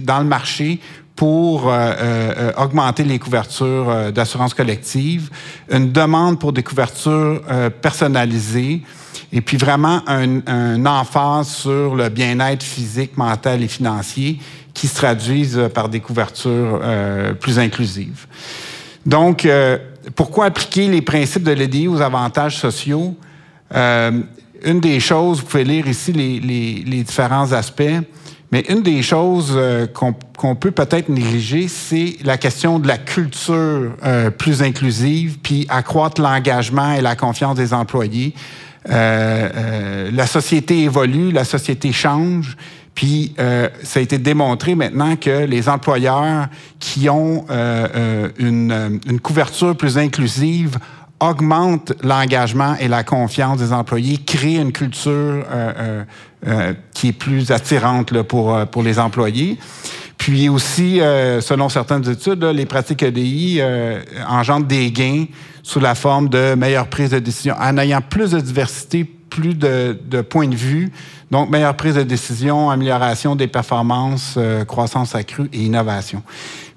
[0.00, 0.80] dans le marché
[1.18, 5.30] pour euh, euh, augmenter les couvertures euh, d'assurance collective,
[5.68, 7.42] une demande pour des couvertures
[7.82, 8.82] personnalisées,
[9.32, 14.38] et puis vraiment un, un emphase sur le bien-être physique, mental et financier
[14.72, 16.80] qui se traduisent par des couvertures
[17.40, 18.26] plus inclusives.
[19.04, 19.46] Donc,
[20.14, 23.16] pourquoi appliquer les principes de l'EDI aux avantages sociaux?
[23.74, 28.00] une des choses, vous pouvez lire ici les, les, les différents aspects,
[28.50, 33.92] mais une des choses euh, qu'on peut peut-être négliger, c'est la question de la culture
[34.04, 38.34] euh, plus inclusive, puis accroître l'engagement et la confiance des employés.
[38.88, 42.56] Euh, la société évolue, la société change,
[42.94, 43.34] puis
[43.84, 46.48] ça a été démontré maintenant que les employeurs
[46.80, 50.78] qui ont une, une couverture plus inclusive
[51.20, 56.04] augmente l'engagement et la confiance des employés, crée une culture euh, euh,
[56.46, 59.58] euh, qui est plus attirante là, pour, pour les employés.
[60.16, 63.62] Puis aussi, selon certaines études, les pratiques EDI
[64.28, 65.26] engendrent des gains
[65.62, 67.54] sous la forme de meilleure prise de décision.
[67.60, 70.90] En ayant plus de diversité, plus de, points de vue.
[71.30, 76.22] Donc, meilleure prise de décision, amélioration des performances, euh, croissance accrue et innovation.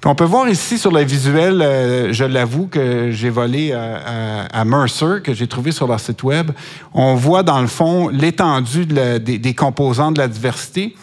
[0.03, 5.21] On peut voir ici sur le visuel, euh, je l'avoue que j'ai volé à, Mercer,
[5.23, 6.49] que j'ai trouvé sur leur site web.
[6.91, 10.95] On voit dans le fond l'étendue des, composants de la diversité.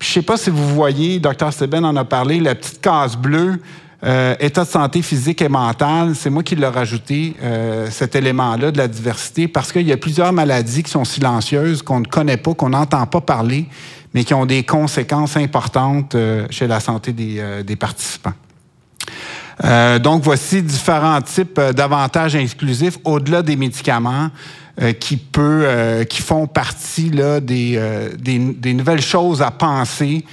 [0.00, 1.50] Je ne sais pas si vous voyez, Dr.
[1.50, 3.58] Steben en a parlé, la petite case bleue,
[4.04, 8.70] euh, état de santé physique et mental, c'est moi qui l'ai rajouté, euh, cet élément-là
[8.70, 12.36] de la diversité, parce qu'il y a plusieurs maladies qui sont silencieuses, qu'on ne connaît
[12.36, 13.66] pas, qu'on n'entend pas parler,
[14.14, 18.34] mais qui ont des conséquences importantes euh, chez la santé des, des participants.
[20.00, 24.30] donc, voici différents types d'avantages inclusifs au-delà des médicaments.
[25.00, 25.66] qui, peut,
[26.08, 27.78] qui font partie là, des,
[28.18, 30.24] des, des, nouvelles choses à penser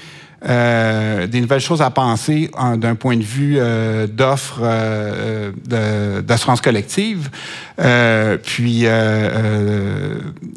[0.48, 5.52] euh, des nouvelles choses à penser d'un point de vue euh, d'offres euh,
[6.22, 7.30] d'assurance collective.
[8.44, 8.86] puis,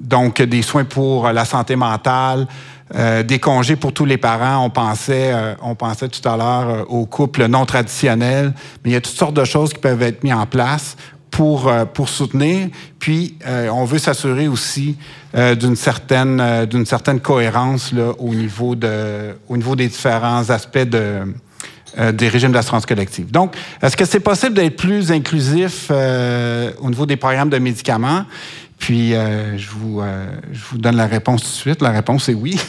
[0.00, 2.46] donc, des soins pour la santé mentale,
[2.94, 4.64] des congés pour tous les parents.
[4.64, 8.52] On pensait, on pensait tout à l'heure aux couples non traditionnels,
[8.84, 10.96] mais il y a toutes sortes de choses qui peuvent être mises en place
[11.32, 12.68] pour, euh, pour soutenir.
[13.00, 14.96] Puis, euh, on veut s'assurer aussi
[15.34, 20.78] euh, d'une certaine, d'une certaine cohérence là, au, niveau de, au niveau des différents aspects
[20.78, 21.22] de,
[22.12, 23.30] des régimes d'assurance collective.
[23.30, 28.24] Donc, est-ce que c'est possible d'être plus inclusif au niveau des programmes de médicaments?
[28.82, 30.02] Puis, je, vous,
[30.50, 31.82] je vous donne la réponse tout de suite.
[31.82, 32.60] La réponse est oui.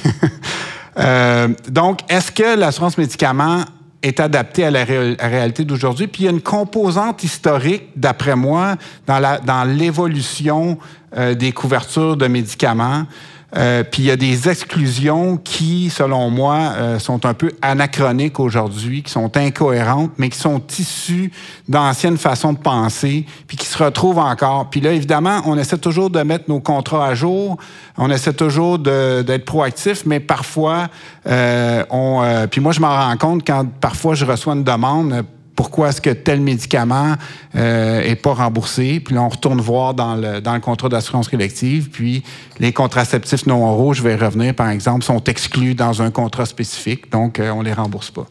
[1.68, 3.64] donc, est-ce que l'assurance médicaments
[4.04, 6.06] est adapté à la réalité d'aujourd'hui?
[6.06, 8.76] Puis il y a une composante historique, d'après moi,
[9.08, 10.78] dans l'évolution
[11.18, 13.08] euh, des couvertures de médicaments.
[13.56, 18.40] Euh, puis il y a des exclusions qui, selon moi, euh, sont un peu anachroniques
[18.40, 21.32] aujourd'hui, qui sont incohérentes, mais qui sont issues
[21.68, 24.70] d'anciennes façons de penser, puis qui se retrouvent encore.
[24.70, 27.58] Puis là, évidemment, on essaie toujours de mettre nos contrats à jour,
[27.98, 30.88] on essaie toujours d'être proactif, mais parfois,
[31.28, 32.48] euh, on.
[32.50, 35.24] puis moi, je m'en rends compte quand parfois je reçois une demande
[35.56, 37.14] pourquoi est-ce que tel médicament
[37.56, 39.00] euh, est pas remboursé?
[39.00, 41.90] Puis là, on retourne voir dans le, dans le contrat d'assurance collective.
[41.90, 42.24] Puis
[42.60, 47.12] les contraceptifs non oraux, je vais revenir, par exemple, sont exclus dans un contrat spécifique.
[47.12, 48.26] Donc, euh, on les rembourse pas.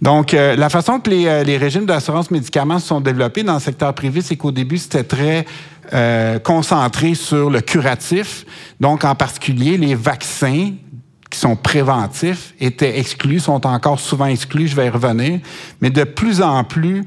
[0.00, 3.54] Donc, euh, la façon que les, euh, les régimes d'assurance médicaments se sont développés dans
[3.54, 5.46] le secteur privé, c'est qu'au début, c'était très
[6.42, 8.46] concentré sur le curatif.
[8.80, 10.70] Donc, en particulier, les vaccins
[11.34, 15.40] qui sont préventifs étaient exclus, sont encore souvent exclus, je vais y revenir,
[15.80, 17.04] mais de plus en plus,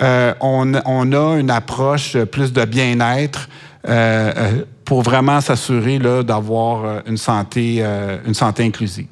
[0.00, 3.48] euh, on, a une approche plus de bien-être
[3.88, 9.06] euh, euh, pour vraiment s'assurer d'avoir une une santé inclusive.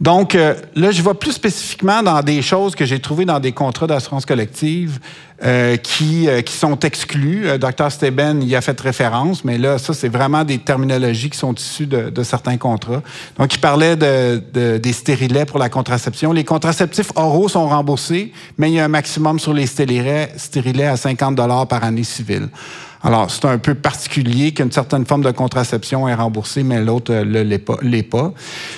[0.00, 3.52] Donc, euh, là, je vais plus spécifiquement dans des choses que j'ai trouvées dans des
[3.52, 4.98] contrats d'assurance collective
[5.42, 7.46] euh, qui, euh, qui sont exclus.
[7.58, 11.54] Dr Steben y a fait référence, mais là, ça, c'est vraiment des terminologies qui sont
[11.54, 13.02] issues de, de certains contrats.
[13.38, 16.32] Donc, il parlait de, de, des stérilets pour la contraception.
[16.32, 20.86] Les contraceptifs oraux sont remboursés, mais il y a un maximum sur les stérilets, stérilets
[20.86, 21.36] à 50
[21.68, 22.48] par année civile.
[23.06, 27.38] Alors, c'est un peu particulier qu'une certaine forme de contraception est remboursée, mais l'autre ne
[27.38, 28.32] euh, l'est pas,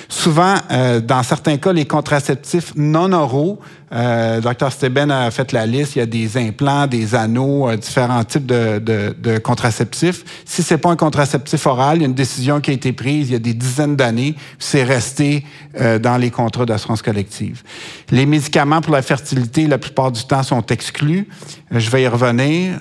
[0.07, 3.57] Souvent, euh, dans certains cas, les contraceptifs non oraux,
[3.91, 8.23] euh, Dr Steben a fait la liste, il y a des implants, des anneaux, différents
[8.23, 10.23] types de, contraceptifs.
[10.45, 13.29] Si c'est pas un contraceptif oral, il y a une décision qui a été prise
[13.29, 15.43] il y a des dizaines d'années, c'est resté
[15.75, 17.63] dans les contrats d'assurance collective.
[18.11, 21.27] Les médicaments pour la fertilité, la plupart du temps, sont exclus.
[21.71, 22.79] Je vais y revenir.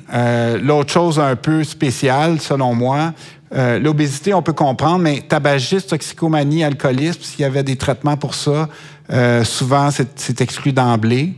[0.62, 3.14] L'autre chose peu spécial, selon moi.
[3.54, 8.34] Euh, l'obésité, on peut comprendre, mais tabagisme, toxicomanie, alcoolisme, s'il y avait des traitements pour
[8.34, 8.68] ça,
[9.10, 11.34] euh, souvent c'est exclu d'emblée.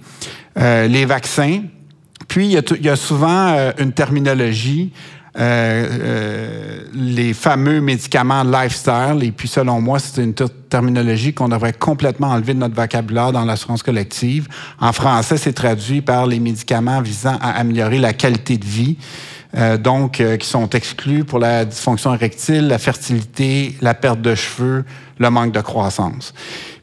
[0.59, 1.63] Euh, les vaccins.
[2.27, 4.93] Puis, il y y a souvent une terminologie.
[6.93, 9.19] les fameux médicaments lifestyle.
[9.23, 13.45] Et puis, selon moi, c'est une terminologie qu'on devrait complètement enlever de notre vocabulaire dans
[13.45, 14.49] l'assurance collective.
[14.81, 18.97] En français, c'est traduit par les médicaments visant à améliorer la qualité de vie.
[19.57, 24.35] Euh, donc euh, qui sont exclus pour la dysfonction érectile, la fertilité, la perte de
[24.37, 24.85] cheveux,
[25.19, 26.33] le manque de croissance.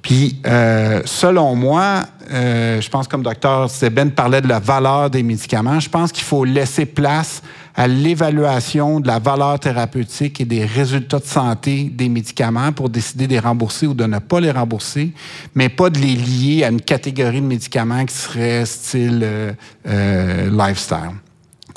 [0.02, 5.80] Puis, euh, selon moi, je pense comme docteur Seben parlait de la valeur des médicaments,
[5.80, 7.42] je pense qu'il faut laisser place
[7.74, 13.28] à l'évaluation de la valeur thérapeutique et des résultats de santé des médicaments pour décider
[13.28, 15.14] de les rembourser ou de ne pas les rembourser,
[15.56, 21.12] mais pas de les lier à une catégorie de médicaments qui serait style lifestyle.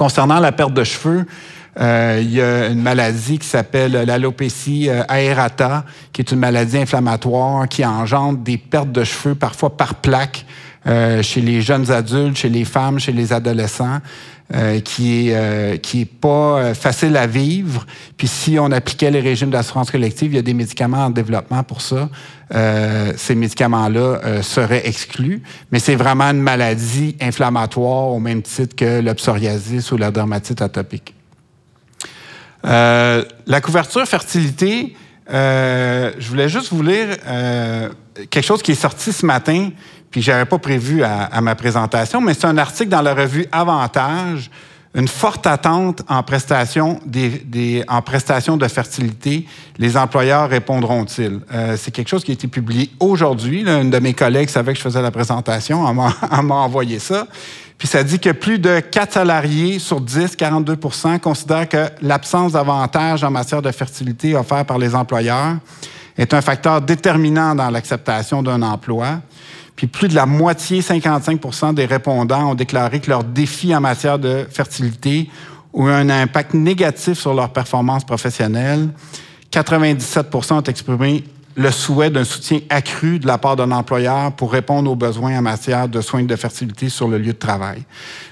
[0.01, 1.27] Concernant la perte de cheveux,
[1.79, 6.79] euh, il y a une maladie qui s'appelle l'alopécie euh, aérata, qui est une maladie
[6.79, 10.47] inflammatoire qui engendre des pertes de cheveux, parfois par plaque,
[10.87, 14.01] chez les jeunes adultes, chez les femmes, chez les adolescents.
[14.53, 17.87] Euh, qui est euh, qui est pas euh, facile à vivre.
[18.17, 21.63] Puis si on appliquait les régimes d'assurance collective, il y a des médicaments en développement
[21.63, 22.09] pour ça.
[23.17, 25.41] ces médicaments-là seraient exclus,
[25.71, 30.61] mais c'est vraiment une maladie inflammatoire au même titre que le psoriasis ou la dermatite
[30.61, 31.15] atopique.
[32.65, 34.97] la couverture fertilité,
[35.29, 37.19] je voulais juste vous lire
[38.31, 39.71] quelque chose qui est sorti ce matin
[40.11, 44.51] puis j'avais pas prévu à, ma présentation, mais c'est un article dans la revue Avantage,
[44.95, 49.47] une forte attente en prestation des, en prestation de fertilité.
[49.79, 51.39] Les employeurs répondront-ils?
[51.55, 53.61] Euh, C'est quelque chose qui a été publié aujourd'hui.
[53.61, 57.29] Une de mes collègues savait que je faisais la présentation, elle m'a envoyé ça.
[57.79, 63.25] Puis ça dit que plus de 4 salariés sur 10, 42% considèrent que l'absence d'avantages
[63.25, 65.57] en matière de fertilité offert par les employeurs
[66.19, 69.21] est un facteur déterminant dans l'acceptation d'un emploi.
[69.81, 74.19] Puis plus de la moitié, 55% des répondants ont déclaré que leurs défis en matière
[74.19, 75.31] de fertilité
[75.73, 78.91] ont eu un impact négatif sur leur performance professionnelle.
[79.51, 81.25] 97% ont exprimé
[81.57, 85.43] le souhait d'un soutien accru de la part d'un employeur pour répondre aux besoins en
[85.43, 87.83] matière de soins de fertilité sur le lieu de travail.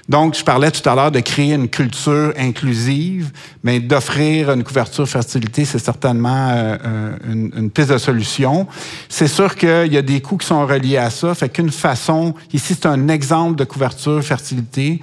[0.07, 3.31] Donc, je parlais tout à l'heure de créer une culture inclusive,
[3.63, 8.67] mais d'offrir une couverture fertilité, c'est certainement euh, euh, une, une, piste de solution.
[9.09, 12.33] C'est sûr qu'il y a des coûts qui sont reliés à ça, fait qu'une façon,
[12.53, 15.01] ici c'est un exemple de couverture fertilité,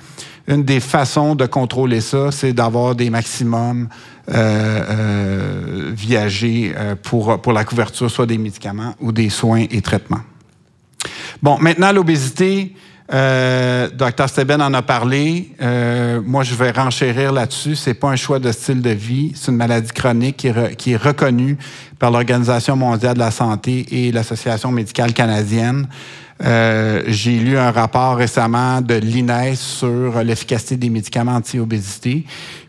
[0.48, 3.88] une des façons de contrôler ça, c'est d'avoir des maximums
[4.28, 9.80] euh, euh, viager euh, pour, pour la couverture soit des médicaments ou des soins et
[9.80, 10.22] traitements.
[11.42, 12.74] Bon, maintenant l'obésité.
[13.12, 14.28] Euh, Dr.
[14.28, 15.52] Steben en a parlé.
[15.62, 17.76] Euh, moi, je vais renchérir là-dessus.
[17.76, 19.32] C'est pas un choix de style de vie.
[19.36, 21.56] C'est une maladie chronique qui est, qui est reconnue
[21.98, 25.86] par l'Organisation mondiale de la santé et l'Association médicale canadienne.
[26.44, 32.24] Euh, j'ai lu un rapport récemment de l'INES sur l'efficacité des médicaments anti-obésité.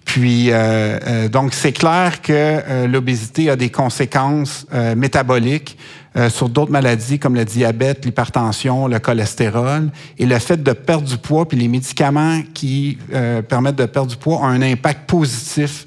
[0.05, 5.77] Puis, euh, euh, donc, c'est clair que l'obésité a des conséquences métaboliques
[6.29, 9.91] sur d'autres maladies comme le diabète, l'hypertension, le cholestérol.
[10.17, 12.97] Et le fait de perdre du poids, puis les médicaments qui
[13.47, 15.85] permettent de perdre du poids ont un impact positif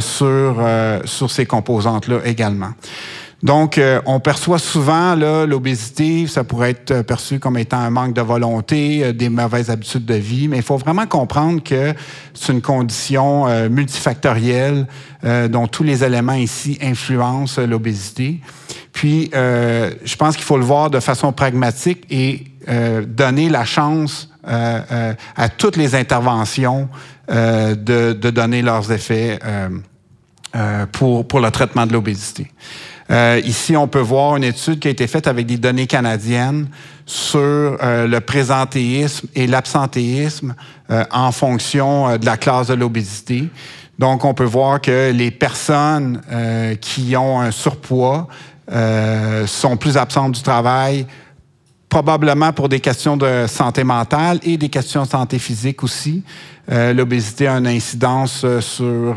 [0.00, 0.64] sur,
[1.04, 2.70] sur ces composantes-là également.
[3.44, 8.14] Donc, euh, on perçoit souvent l'obésité, ça pourrait être euh, perçu comme étant un manque
[8.14, 11.92] de volonté, euh, des mauvaises habitudes de vie, mais il faut vraiment comprendre que
[12.32, 14.86] c'est une condition multifactorielle
[15.22, 18.40] dont tous les éléments ici influencent l'obésité.
[18.92, 22.44] Puis, je pense qu'il faut le voir de façon pragmatique et
[23.06, 26.88] donner la chance à toutes les interventions
[27.28, 27.74] de,
[28.12, 29.38] de, donner leurs effets
[30.92, 32.48] pour, pour le traitement de l'obésité.
[33.10, 36.68] Euh, ici, on peut voir une étude qui a été faite avec des données canadiennes
[37.04, 40.54] sur euh, le présentéisme et l'absentéisme
[40.90, 43.48] euh, en fonction de la classe de l'obésité.
[43.98, 46.20] Donc, on peut voir que les personnes
[46.80, 48.26] qui ont un surpoids
[49.46, 51.06] sont plus absentes du travail,
[51.94, 56.24] probablement pour des questions de santé mentale et des questions de santé physique aussi.
[56.68, 59.14] L'obésité a une incidence sur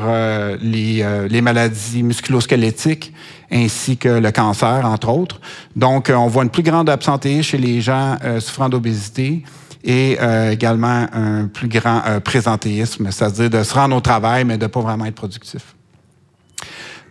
[0.61, 3.13] les, les maladies musculosquelettiques
[3.51, 5.39] ainsi que le cancer, entre autres.
[5.75, 9.43] Donc, euh, on voit une plus grande absentéisme chez les gens euh, souffrant d'obésité
[9.83, 14.63] et euh, également un plus grand présentéisme, c'est-à-dire de se rendre au travail, mais de
[14.63, 15.75] ne pas vraiment être productif.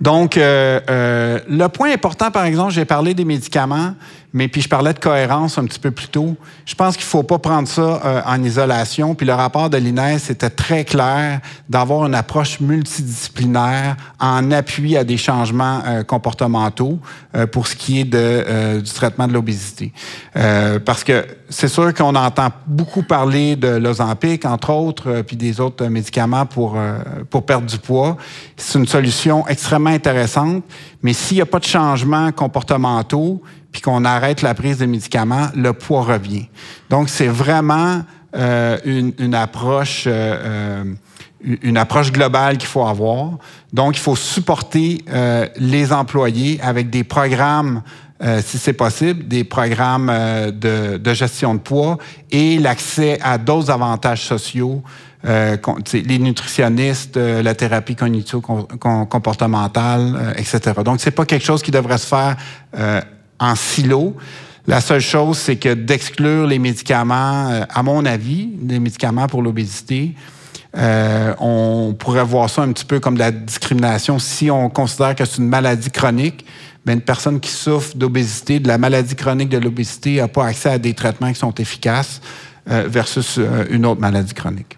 [0.00, 3.94] Donc, le point important, par exemple, j'ai parlé des médicaments.
[4.36, 6.36] Mais puis je parlais de cohérence un petit peu plus tôt.
[6.66, 9.14] Je pense qu'il faut pas prendre ça euh, en isolation.
[9.14, 15.04] Puis le rapport de l'INES était très clair d'avoir une approche multidisciplinaire en appui à
[15.04, 16.98] des changements euh, comportementaux
[17.34, 19.94] euh, pour ce qui est de, du traitement de l'obésité.
[20.84, 25.86] parce que c'est sûr qu'on entend beaucoup parler de l'Ozempic, entre autres, puis des autres
[25.86, 26.76] médicaments pour,
[27.30, 28.16] pour perdre du poids.
[28.56, 30.64] C'est une solution extrêmement intéressante,
[31.02, 35.48] mais s'il n'y a pas de changements comportementaux, puis qu'on arrête la prise de médicaments,
[35.54, 36.48] le poids revient.
[36.88, 38.02] Donc, c'est vraiment
[38.36, 40.84] euh, une, approche, euh, euh,
[41.62, 43.38] une approche globale qu'il faut avoir.
[43.72, 45.04] Donc, il faut supporter
[45.56, 47.82] les employés avec des programmes
[48.42, 50.10] si c'est possible, des programmes
[50.50, 51.98] de, gestion de poids
[52.30, 54.82] et l'accès à d'autres avantages sociaux,
[55.24, 60.60] les nutritionnistes, la thérapie cognitivo-comportementale, etc.
[60.84, 62.36] Donc, c'est pas quelque chose qui devrait se faire
[63.38, 64.16] en silo.
[64.66, 69.42] La seule chose, c'est que d'exclure les médicaments, euh, à mon avis, les médicaments pour
[69.42, 70.14] l'obésité,
[70.76, 75.14] euh, on pourrait voir ça un petit peu comme de la discrimination si on considère
[75.14, 76.44] que c'est une maladie chronique,
[76.84, 80.70] mais une personne qui souffre d'obésité, de la maladie chronique de l'obésité, n'a pas accès
[80.70, 82.20] à des traitements qui sont efficaces
[82.66, 83.38] versus
[83.70, 84.76] une autre maladie chronique.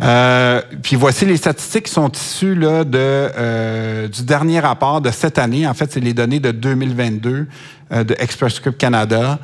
[0.00, 5.10] Euh, puis voici les statistiques qui sont issues là, de, euh, du dernier rapport de
[5.10, 5.66] cette année.
[5.66, 7.46] En fait, c'est les données de 2022
[7.92, 9.38] euh, de Express Script Canada.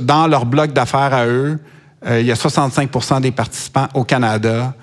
[0.00, 1.58] Dans leur bloc d'affaires à eux,
[2.08, 4.74] il y a 65% des participants au Canada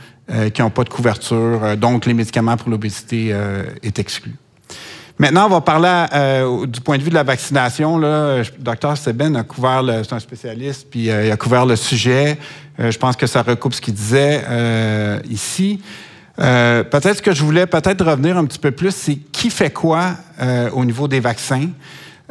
[0.53, 3.36] qui n'ont pas de couverture, donc les médicaments pour l'obésité
[3.82, 4.36] est exclu.
[5.20, 6.05] Maintenant, on va parler
[6.68, 7.97] du point de vue de la vaccination.
[7.97, 8.95] Là, Dr.
[8.95, 12.38] Seben a couvert, c'est un spécialiste, puis il a couvert le sujet.
[12.80, 15.82] Euh, je pense que ça recoupe ce qu'il disait euh, ici.
[16.39, 20.11] Euh, peut-être que je voulais peut-être revenir un petit peu plus, c'est qui fait quoi
[20.74, 21.70] au niveau des vaccins?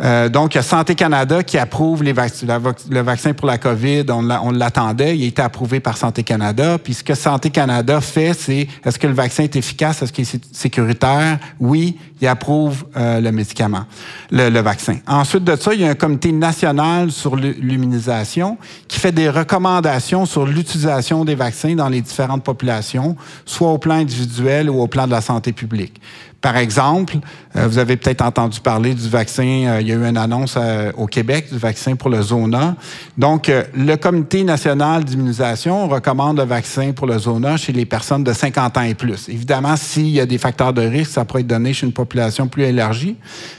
[0.03, 4.05] Euh, donc, il y a Santé Canada qui approuve les le vaccin pour la COVID.
[4.11, 5.17] On l'attendait.
[5.17, 6.79] Il a été approuvé par Santé Canada.
[6.79, 10.03] Puis, ce que Santé Canada fait, c'est est-ce que le vaccin est efficace?
[10.03, 11.39] Est-ce qu'il est sécuritaire?
[11.61, 13.85] Oui, il approuve euh, le médicament,
[14.31, 14.97] le, le, vaccin.
[15.07, 18.57] Ensuite de ça, il y a un comité national sur l'immunisation
[18.89, 23.97] qui fait des recommandations sur l'utilisation des vaccins dans les différentes populations, soit au plan
[23.97, 26.01] individuel ou au plan de la santé publique.
[26.41, 27.17] Par exemple,
[27.57, 30.55] euh, vous avez peut-être entendu parler du vaccin, euh, il y a eu une annonce
[30.57, 32.77] euh, au Québec du vaccin pour le Zona.
[33.17, 38.33] Donc, le Comité national d'immunisation recommande le vaccin pour le Zona chez les personnes de
[38.33, 39.29] 50 ans et plus.
[39.29, 42.47] Évidemment, s'il y a des facteurs de risque, ça pourrait être donné chez une population
[42.49, 43.17] plus élargie,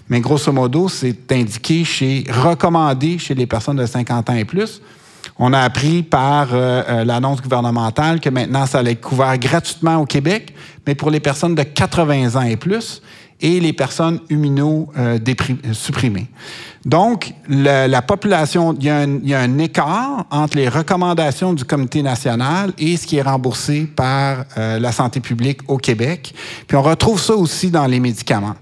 [0.07, 4.81] mais grosso modo, c'est indiqué chez, recommandé chez les personnes de 50 ans et plus.
[5.39, 9.97] On a appris par euh, euh, l'annonce gouvernementale que maintenant, ça allait être couvert gratuitement
[9.97, 10.53] au Québec,
[10.87, 13.01] mais pour les personnes de 80 ans et plus
[13.39, 16.27] et les personnes immunosupprimées.
[16.83, 22.97] Donc, la, population, il y, a un, écart entre les recommandations du Comité national et
[22.97, 26.33] ce qui est remboursé par euh, la santé publique au Québec.
[26.65, 28.55] Puis on retrouve ça aussi dans les médicaments.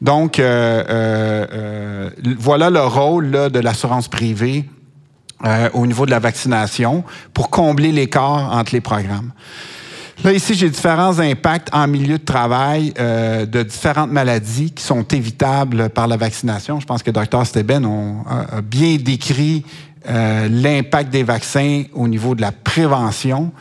[0.00, 4.64] Donc, euh, voilà le rôle là, de l'assurance privée
[5.44, 9.30] euh, au niveau de la vaccination pour combler l'écart entre les programmes.
[10.24, 15.04] Là, ici, j'ai différents impacts en milieu de travail euh, de différentes maladies qui sont
[15.04, 16.80] évitables par la vaccination.
[16.80, 17.46] Je pense que Dr.
[17.46, 17.86] Steben
[18.28, 19.64] a, bien décrit
[20.08, 23.52] euh, l'impact des vaccins au niveau de la prévention.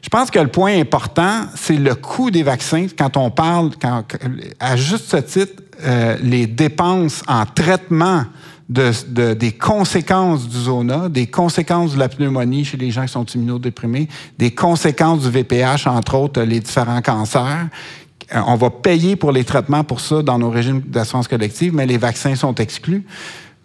[0.00, 2.86] Je pense que le point important, c'est le coût des vaccins.
[2.96, 3.72] Quand on parle,
[4.58, 8.24] à juste ce titre, euh, les dépenses en traitement
[8.68, 13.24] de, des conséquences du zona, des conséquences de la pneumonie chez les gens qui sont
[13.24, 14.08] immunodéprimés,
[14.38, 17.68] des conséquences du VPH, entre autres les différents cancers.
[18.34, 21.86] Euh, on va payer pour les traitements pour ça dans nos régimes d'assurance collective, mais
[21.86, 23.04] les vaccins sont exclus.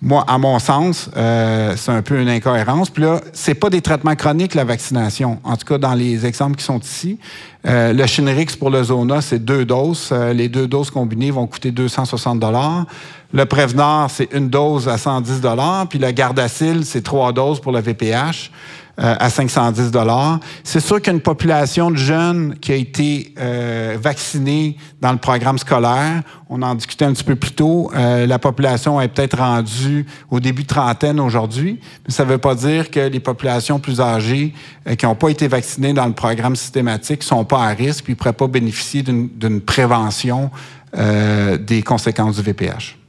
[0.04, 2.90] Moi, à mon sens, euh, c'est un peu une incohérence.
[2.90, 5.40] Puis là, c'est pas des traitements chroniques la vaccination.
[5.44, 7.20] En tout cas, dans les exemples qui sont ici,
[7.68, 10.10] euh, le Shinrix pour le Zona, c'est deux doses.
[10.12, 12.88] Euh, les deux doses combinées vont coûter 260 dollars.
[13.34, 15.88] Le Prévenard, c'est une dose à 110 dollars.
[15.88, 18.52] Puis le Gardasil, c'est trois doses pour le VPH.
[19.00, 20.40] Euh, à 510 dollars.
[20.66, 26.22] C'est sûr qu'une population de jeunes qui a été euh, vaccinée dans le programme scolaire,
[26.50, 30.42] on en discutait un petit peu plus tôt, euh, la population est peut-être rendue au
[30.42, 34.54] début de trentaine aujourd'hui, mais ça ne veut pas dire que les populations plus âgées
[34.98, 38.18] qui n'ont pas été vaccinées dans le programme systématique sont pas à risque puis ne
[38.18, 40.52] pourraient pas bénéficier d'une prévention
[40.94, 43.01] des conséquences du VPH.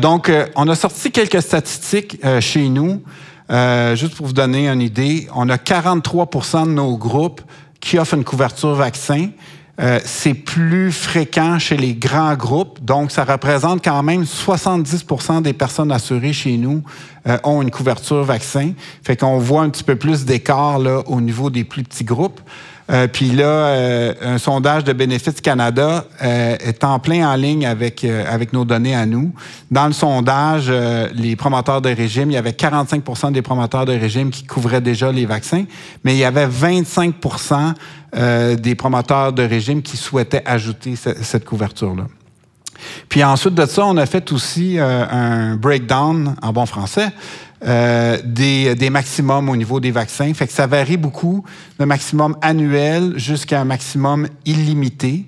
[0.00, 3.02] Donc, on a sorti quelques statistiques chez nous.
[3.50, 7.40] Euh, juste pour vous donner une idée, on a 43% de nos groupes
[7.80, 9.28] qui offrent une couverture vaccin.
[9.80, 15.52] Euh, c'est plus fréquent chez les grands groupes, donc ça représente quand même 70% des
[15.52, 16.82] personnes assurées chez nous
[17.28, 18.72] euh, ont une couverture vaccin.
[19.04, 22.40] Fait qu'on voit un petit peu plus d'écart là au niveau des plus petits groupes.
[22.90, 27.66] Euh, puis là, euh, un sondage de Benefits Canada euh, est en plein en ligne
[27.66, 29.34] avec, avec nos données à nous.
[29.70, 30.72] Dans le sondage,
[31.14, 35.12] les promoteurs de régime, il y avait 45% des promoteurs de régime qui couvraient déjà
[35.12, 35.64] les vaccins,
[36.04, 37.74] mais il y avait 25%
[38.56, 42.04] des promoteurs de régime qui souhaitaient ajouter cette couverture-là.
[43.08, 47.10] Puis ensuite de ça, on a fait aussi un breakdown en bon français
[47.66, 50.32] euh, des, des, maximums au niveau des vaccins.
[50.34, 51.44] Fait que ça varie beaucoup,
[51.78, 55.26] le maximum annuel jusqu'à un maximum illimité.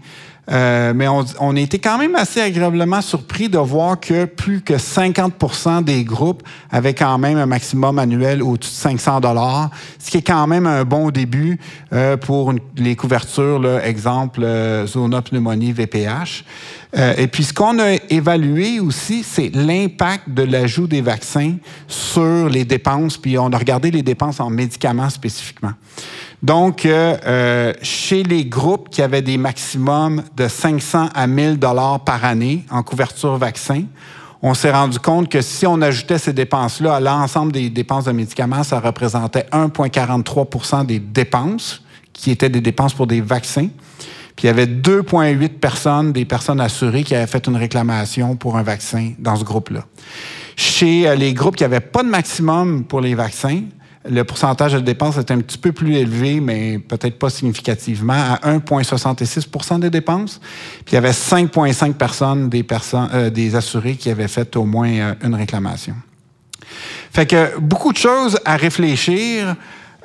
[0.51, 4.63] Euh, mais on, on, a été quand même assez agréablement surpris de voir que plus
[4.63, 10.11] que 50% des groupes avaient quand même un maximum annuel au-dessus de 500 dollars, ce
[10.11, 11.59] qui est quand même un bon début
[11.93, 16.45] euh, pour les couvertures, là, exemple euh, Zona Pneumonie VPH.
[16.97, 21.55] Euh, et puis, ce qu'on a évalué aussi, c'est l'impact de l'ajout des vaccins
[21.87, 25.73] sur les dépenses, puis on a regardé les dépenses en médicaments spécifiquement.
[26.43, 32.01] Donc, euh, euh, chez les groupes qui avaient des maximums de 500 à 1000 dollars
[32.01, 33.85] par année en couverture vaccin,
[34.43, 38.13] on s'est rendu compte que si on ajoutait ces dépenses-là à l'ensemble des dépenses de
[38.13, 41.83] médicaments, ça représentait 1,43% des dépenses
[42.15, 43.69] qui étaient des dépenses pour des vaccins.
[44.41, 48.57] Puis il y avait 2,8 personnes, des personnes assurées, qui avaient fait une réclamation pour
[48.57, 49.85] un vaccin dans ce groupe-là.
[50.57, 53.61] Chez euh, les groupes qui n'avaient pas de maximum pour les vaccins,
[54.09, 58.37] le pourcentage de dépenses est un petit peu plus élevé, mais peut-être pas significativement, à
[58.57, 60.41] 1,66% des dépenses.
[60.87, 64.65] Puis il y avait 5,5 personnes des, personnes, euh, des assurés qui avaient fait au
[64.65, 65.97] moins euh, une réclamation.
[67.13, 69.55] Fait que beaucoup de choses à réfléchir.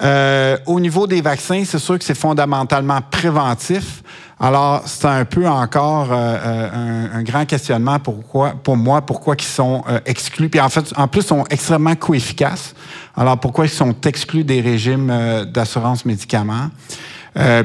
[0.01, 4.03] Euh, au niveau des vaccins, c'est sûr que c'est fondamentalement préventif.
[4.39, 9.83] Alors, c'est un peu encore euh, euh, un, grand questionnement pour moi, pourquoi ils sont
[10.05, 10.49] exclus.
[10.49, 12.75] Puis en fait, en plus, ils sont extrêmement co-efficaces.
[13.15, 16.69] Alors, pourquoi ils sont exclus des régimes d'assurance médicaments?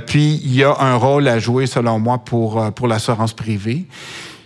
[0.07, 3.87] puis, il y a un rôle à jouer, selon moi, pour, pour l'assurance privée.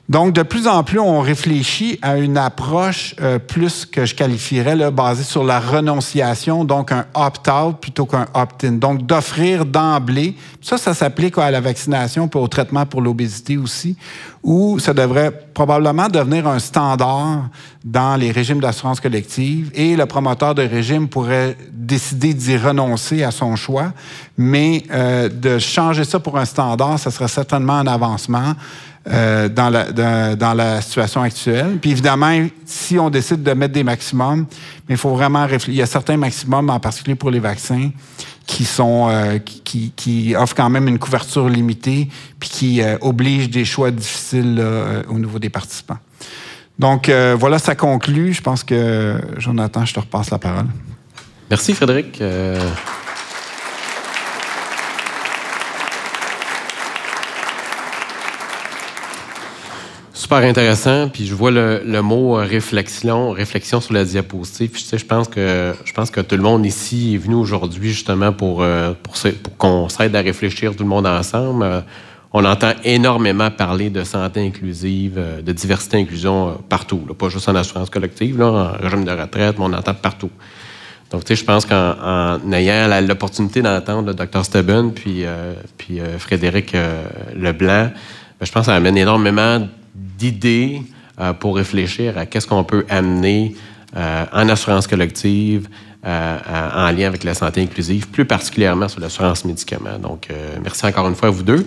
[0.06, 4.76] Donc, de plus en plus, on réfléchit à une approche euh, plus que je qualifierais
[4.76, 8.72] là, basée sur la renonciation, donc un opt-out plutôt qu'un opt-in.
[8.72, 13.96] Donc, d'offrir d'emblée, ça, ça s'applique à la vaccination puis au traitement pour l'obésité aussi,
[14.42, 17.48] où ça devrait probablement devenir un standard
[17.82, 23.30] dans les régimes d'assurance collective et le promoteur de régime pourrait décider d'y renoncer à
[23.30, 23.92] son choix,
[24.36, 28.54] mais euh, de changer ça pour un standard, ça serait certainement un avancement.
[29.06, 31.76] Euh, dans, la, dans, la situation actuelle.
[31.78, 34.46] Puis évidemment, si on décide de mettre des maximums,
[34.88, 35.74] mais il faut vraiment réfléchir.
[35.74, 37.90] Il y a certains maximums, en particulier pour les vaccins,
[38.46, 42.08] qui sont euh, qui, qui, offrent quand même une couverture limitée,
[42.40, 44.64] puis qui euh, obligent des choix difficiles
[45.10, 45.98] au niveau des participants.
[46.78, 48.32] Donc voilà, ça conclut.
[48.32, 50.66] Je pense que Jonathan, je te repasse la parole.
[51.50, 52.22] Merci Frédéric.
[60.24, 61.10] Super intéressant.
[61.10, 64.70] Puis je vois le, mot euh, réflexion, réflexion sur la diapositive.
[64.70, 68.32] Puis, je pense que je pense que tout le monde ici est venu aujourd'hui justement
[68.32, 69.14] pour, euh, pour,
[69.58, 71.62] qu'on s'aide à réfléchir tout le monde ensemble.
[71.62, 71.80] Euh,
[72.32, 77.90] on entend énormément parler de santé inclusive, de diversité inclusion partout, pas juste en assurance
[77.90, 80.30] collective, là, en régime de retraite, mais on entend partout.
[81.10, 84.42] Donc, tu sais, je pense qu'en ayant l'opportunité d'entendre le Dr.
[84.42, 85.26] Steben puis,
[85.76, 86.74] puis Frédéric
[87.36, 87.90] Leblanc,
[88.40, 90.82] ben, je pense que ça amène énormément d'idées
[91.20, 93.54] euh, pour réfléchir à qu'est-ce qu'on peut amener
[93.96, 95.68] euh, en assurance collective,
[96.04, 96.38] euh,
[96.74, 99.98] en lien avec la santé inclusive, plus particulièrement sur l'assurance médicaments.
[100.00, 100.28] Donc,
[100.62, 101.64] merci encore une fois à vous deux.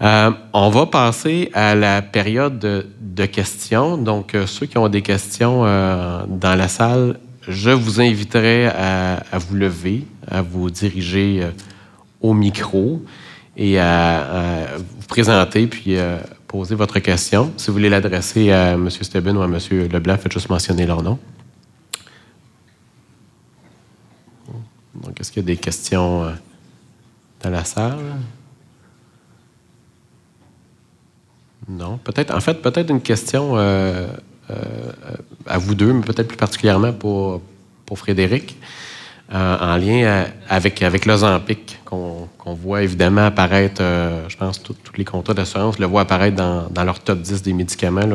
[0.00, 3.98] on va passer à la période de, questions.
[3.98, 9.56] Donc, ceux qui ont des questions dans la salle, je vous inviterai à, à, vous
[9.56, 11.46] lever, à vous diriger
[12.22, 13.02] au micro
[13.56, 15.96] et à, vous présenter, puis
[16.50, 17.52] poser votre question.
[17.56, 18.90] Si vous voulez l'adresser à M.
[18.90, 19.56] Steben ou à M.
[19.70, 21.16] Leblanc, faites juste mentionner leur nom.
[24.96, 26.32] Donc, est-ce qu'il y a des questions euh,
[27.40, 28.16] dans la salle?
[31.68, 31.98] Non.
[31.98, 34.08] Peut-être, en fait, peut-être une question euh,
[34.50, 34.56] euh,
[35.46, 37.42] à vous deux, mais peut-être plus particulièrement pour,
[37.86, 38.58] pour Frédéric.
[39.32, 44.74] Euh, en lien euh, avec, avec l'Ozampic, qu'on voit évidemment apparaître, euh, je pense, tous
[44.96, 48.08] les contrats d'assurance le voient apparaître dans, dans, leur top 10 des médicaments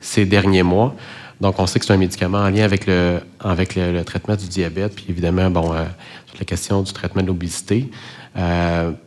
[0.00, 0.96] ces derniers mois.
[1.40, 4.48] Donc, on sait que c'est un médicament en lien avec le, avec le, traitement du
[4.48, 7.88] diabète, puis évidemment, bon, la question du traitement de l'obésité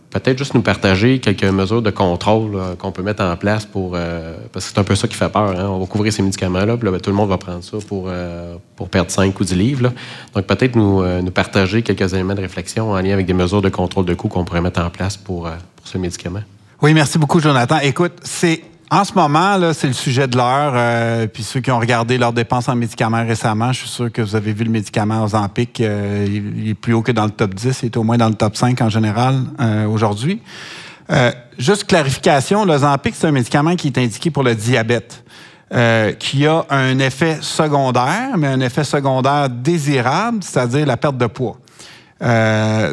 [0.09, 3.93] peut-être juste nous partager quelques mesures de contrôle qu'on peut mettre en place pour.
[3.95, 5.59] Euh, parce que c'est un peu ça qui fait peur.
[5.59, 5.67] Hein.
[5.69, 8.55] On va couvrir ces médicaments-là, puis ben, tout le monde va prendre ça pour, euh,
[8.75, 9.93] pour perdre 5 ou 10 livres.
[10.33, 13.61] Donc, peut-être nous, euh, nous partager quelques éléments de réflexion en lien avec des mesures
[13.61, 16.41] de contrôle de coût qu'on pourrait mettre en place pour, pour ce médicament.
[16.81, 17.77] Oui, merci beaucoup, Jonathan.
[17.79, 18.61] Écoute, c'est
[18.91, 20.73] en ce moment, là, c'est le sujet de l'heure.
[20.75, 24.21] Euh, puis ceux qui ont regardé leurs dépenses en médicaments récemment, je suis sûr que
[24.21, 25.79] vous avez vu le médicament Ozempic.
[25.79, 27.83] Euh, il, est plus haut que dans le top 10.
[27.83, 30.41] Il est au moins dans le top 5 en général euh, aujourd'hui.
[31.57, 35.23] juste clarification, l'Ozempic, c'est un médicament qui est indiqué pour le diabète.
[36.17, 41.59] qui a un effet secondaire, mais un effet secondaire désirable, c'est-à-dire la perte de poids.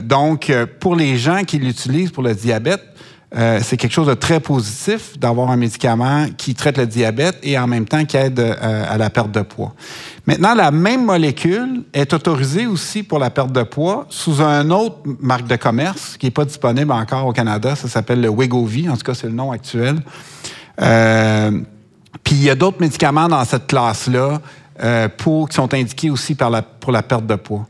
[0.03, 2.96] donc, pour les gens qui l'utilisent pour le diabète,
[3.35, 7.59] euh, c'est quelque chose de très positif d'avoir un médicament qui traite le diabète et
[7.59, 9.74] en même temps qui aide euh, à la perte de poids.
[10.27, 14.99] Maintenant, la même molécule est autorisée aussi pour la perte de poids sous un autre
[15.20, 17.74] marque de commerce qui n'est pas disponible encore au Canada.
[17.74, 18.89] Ça s'appelle le Wegovy.
[18.89, 19.97] En tout cas, c'est le nom actuel.
[20.77, 24.41] puis il y a d'autres médicaments dans cette classe-là
[25.16, 27.66] pour, qui sont indiqués aussi pour la perte de poids.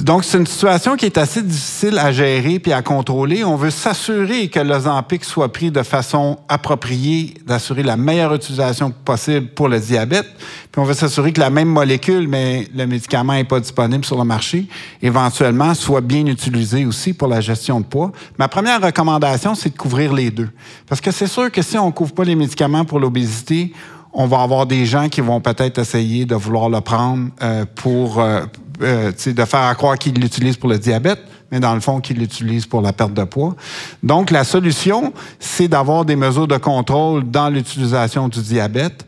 [0.00, 3.42] Donc, c'est une situation qui est assez difficile à gérer puis à contrôler.
[3.42, 9.48] On veut s'assurer que l'Ozempic soit pris de façon appropriée, d'assurer la meilleure utilisation possible
[9.48, 10.26] pour le diabète.
[10.70, 14.16] Puis on veut s'assurer que la même molécule, mais le médicament n'est pas disponible sur
[14.16, 14.66] le marché,
[15.02, 18.12] éventuellement soit bien utilisé aussi pour la gestion de poids.
[18.38, 20.50] Ma première recommandation, c'est de couvrir les deux.
[20.86, 23.72] Parce que c'est sûr que si on ne couvre pas les médicaments pour l'obésité,
[24.12, 28.20] on va avoir des gens qui vont peut-être essayer de vouloir le prendre euh, pour
[28.20, 28.42] euh,
[28.82, 31.20] euh, de faire croire qu'ils l'utilisent pour le diabète,
[31.50, 33.54] mais dans le fond qu'ils l'utilisent pour la perte de poids.
[34.02, 39.04] Donc la solution, c'est d'avoir des mesures de contrôle dans l'utilisation du diabète.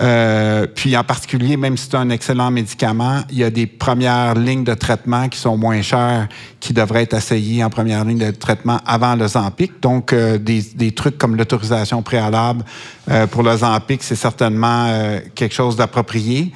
[0.00, 4.34] Euh, puis en particulier, même si c'est un excellent médicament, il y a des premières
[4.34, 6.28] lignes de traitement qui sont moins chères,
[6.60, 9.72] qui devraient être essayées en première ligne de traitement avant le Zampic.
[9.82, 12.64] Donc, euh, des, des, trucs comme l'autorisation préalable
[13.10, 16.52] euh, pour le Zampic, c'est certainement euh, quelque chose d'approprié.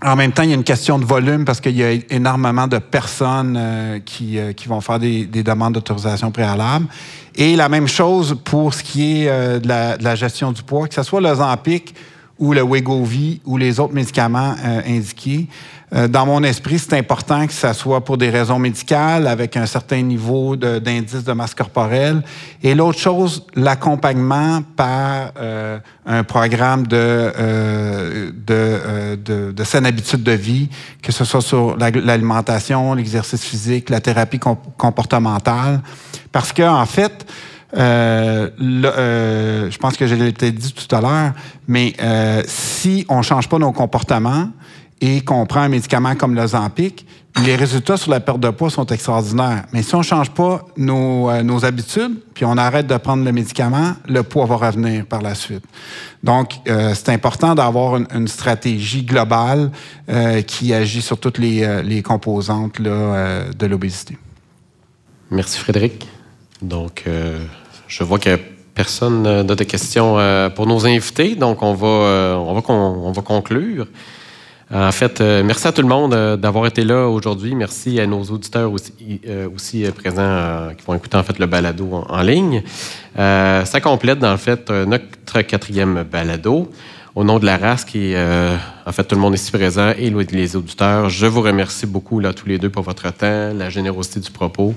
[0.00, 2.68] En même temps, il y a une question de volume parce qu'il y a énormément
[2.68, 6.86] de personnes euh, qui, euh, qui, vont faire des, des demandes d'autorisation préalable.
[7.34, 10.62] Et la même chose pour ce qui est euh, de, la, de, la, gestion du
[10.62, 11.96] poids, que ce soit le Zampic
[12.38, 14.54] ou le Wegovy ou les autres médicaments
[14.86, 15.48] indiqués.
[15.94, 19.66] Euh, dans mon esprit, c'est important que ça soit pour des raisons médicales, avec un
[19.66, 22.22] certain niveau d'indice de, masse corporelle.
[22.62, 29.86] Et l'autre chose, l'accompagnement par euh, un programme de, euh, de, euh, de, de, saine
[29.86, 30.68] habitude de vie,
[31.02, 35.80] que ce soit sur l'alimentation, l'exercice physique, la thérapie comportementale.
[36.32, 37.24] Parce que en fait,
[37.76, 41.32] euh, euh, je pense que je l'ai dit tout à l'heure,
[41.66, 44.48] mais euh, si on change pas nos comportements,
[45.00, 47.06] et qu'on prend un médicament comme le Zampic,
[47.44, 49.64] les résultats sur la perte de poids sont extraordinaires.
[49.72, 53.24] Mais si on ne change pas nos, euh, nos, habitudes, puis on arrête de prendre
[53.24, 55.64] le médicament, le poids va revenir par la suite.
[56.22, 59.70] Donc, euh, c'est important d'avoir une, stratégie globale
[60.08, 64.18] euh, qui agit sur toutes les, composantes de l'obésité.
[65.30, 66.08] Merci Frédéric.
[66.60, 67.04] Donc,
[67.86, 68.36] je vois que
[68.74, 70.16] personne n'a de questions
[70.54, 73.86] pour nos invités, donc on va, on va conclure.
[74.70, 77.54] En fait, euh, merci à tout le monde euh, d'avoir été là aujourd'hui.
[77.54, 78.92] Merci à nos auditeurs aussi,
[79.26, 82.62] euh, présents euh, qui vont écouter en fait le balado en, ligne.
[83.16, 86.70] ça complète notre quatrième balado.
[87.14, 90.54] Au nom de la race qui, en fait, tout le monde ici présent et les
[90.54, 94.30] auditeurs, je vous remercie beaucoup là tous les deux pour votre temps, la générosité du
[94.30, 94.74] propos.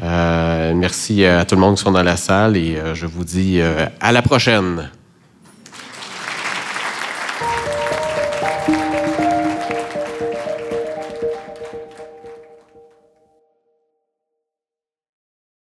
[0.00, 3.60] merci à tout le monde qui sont dans la salle et je vous dis
[4.00, 4.90] à la prochaine.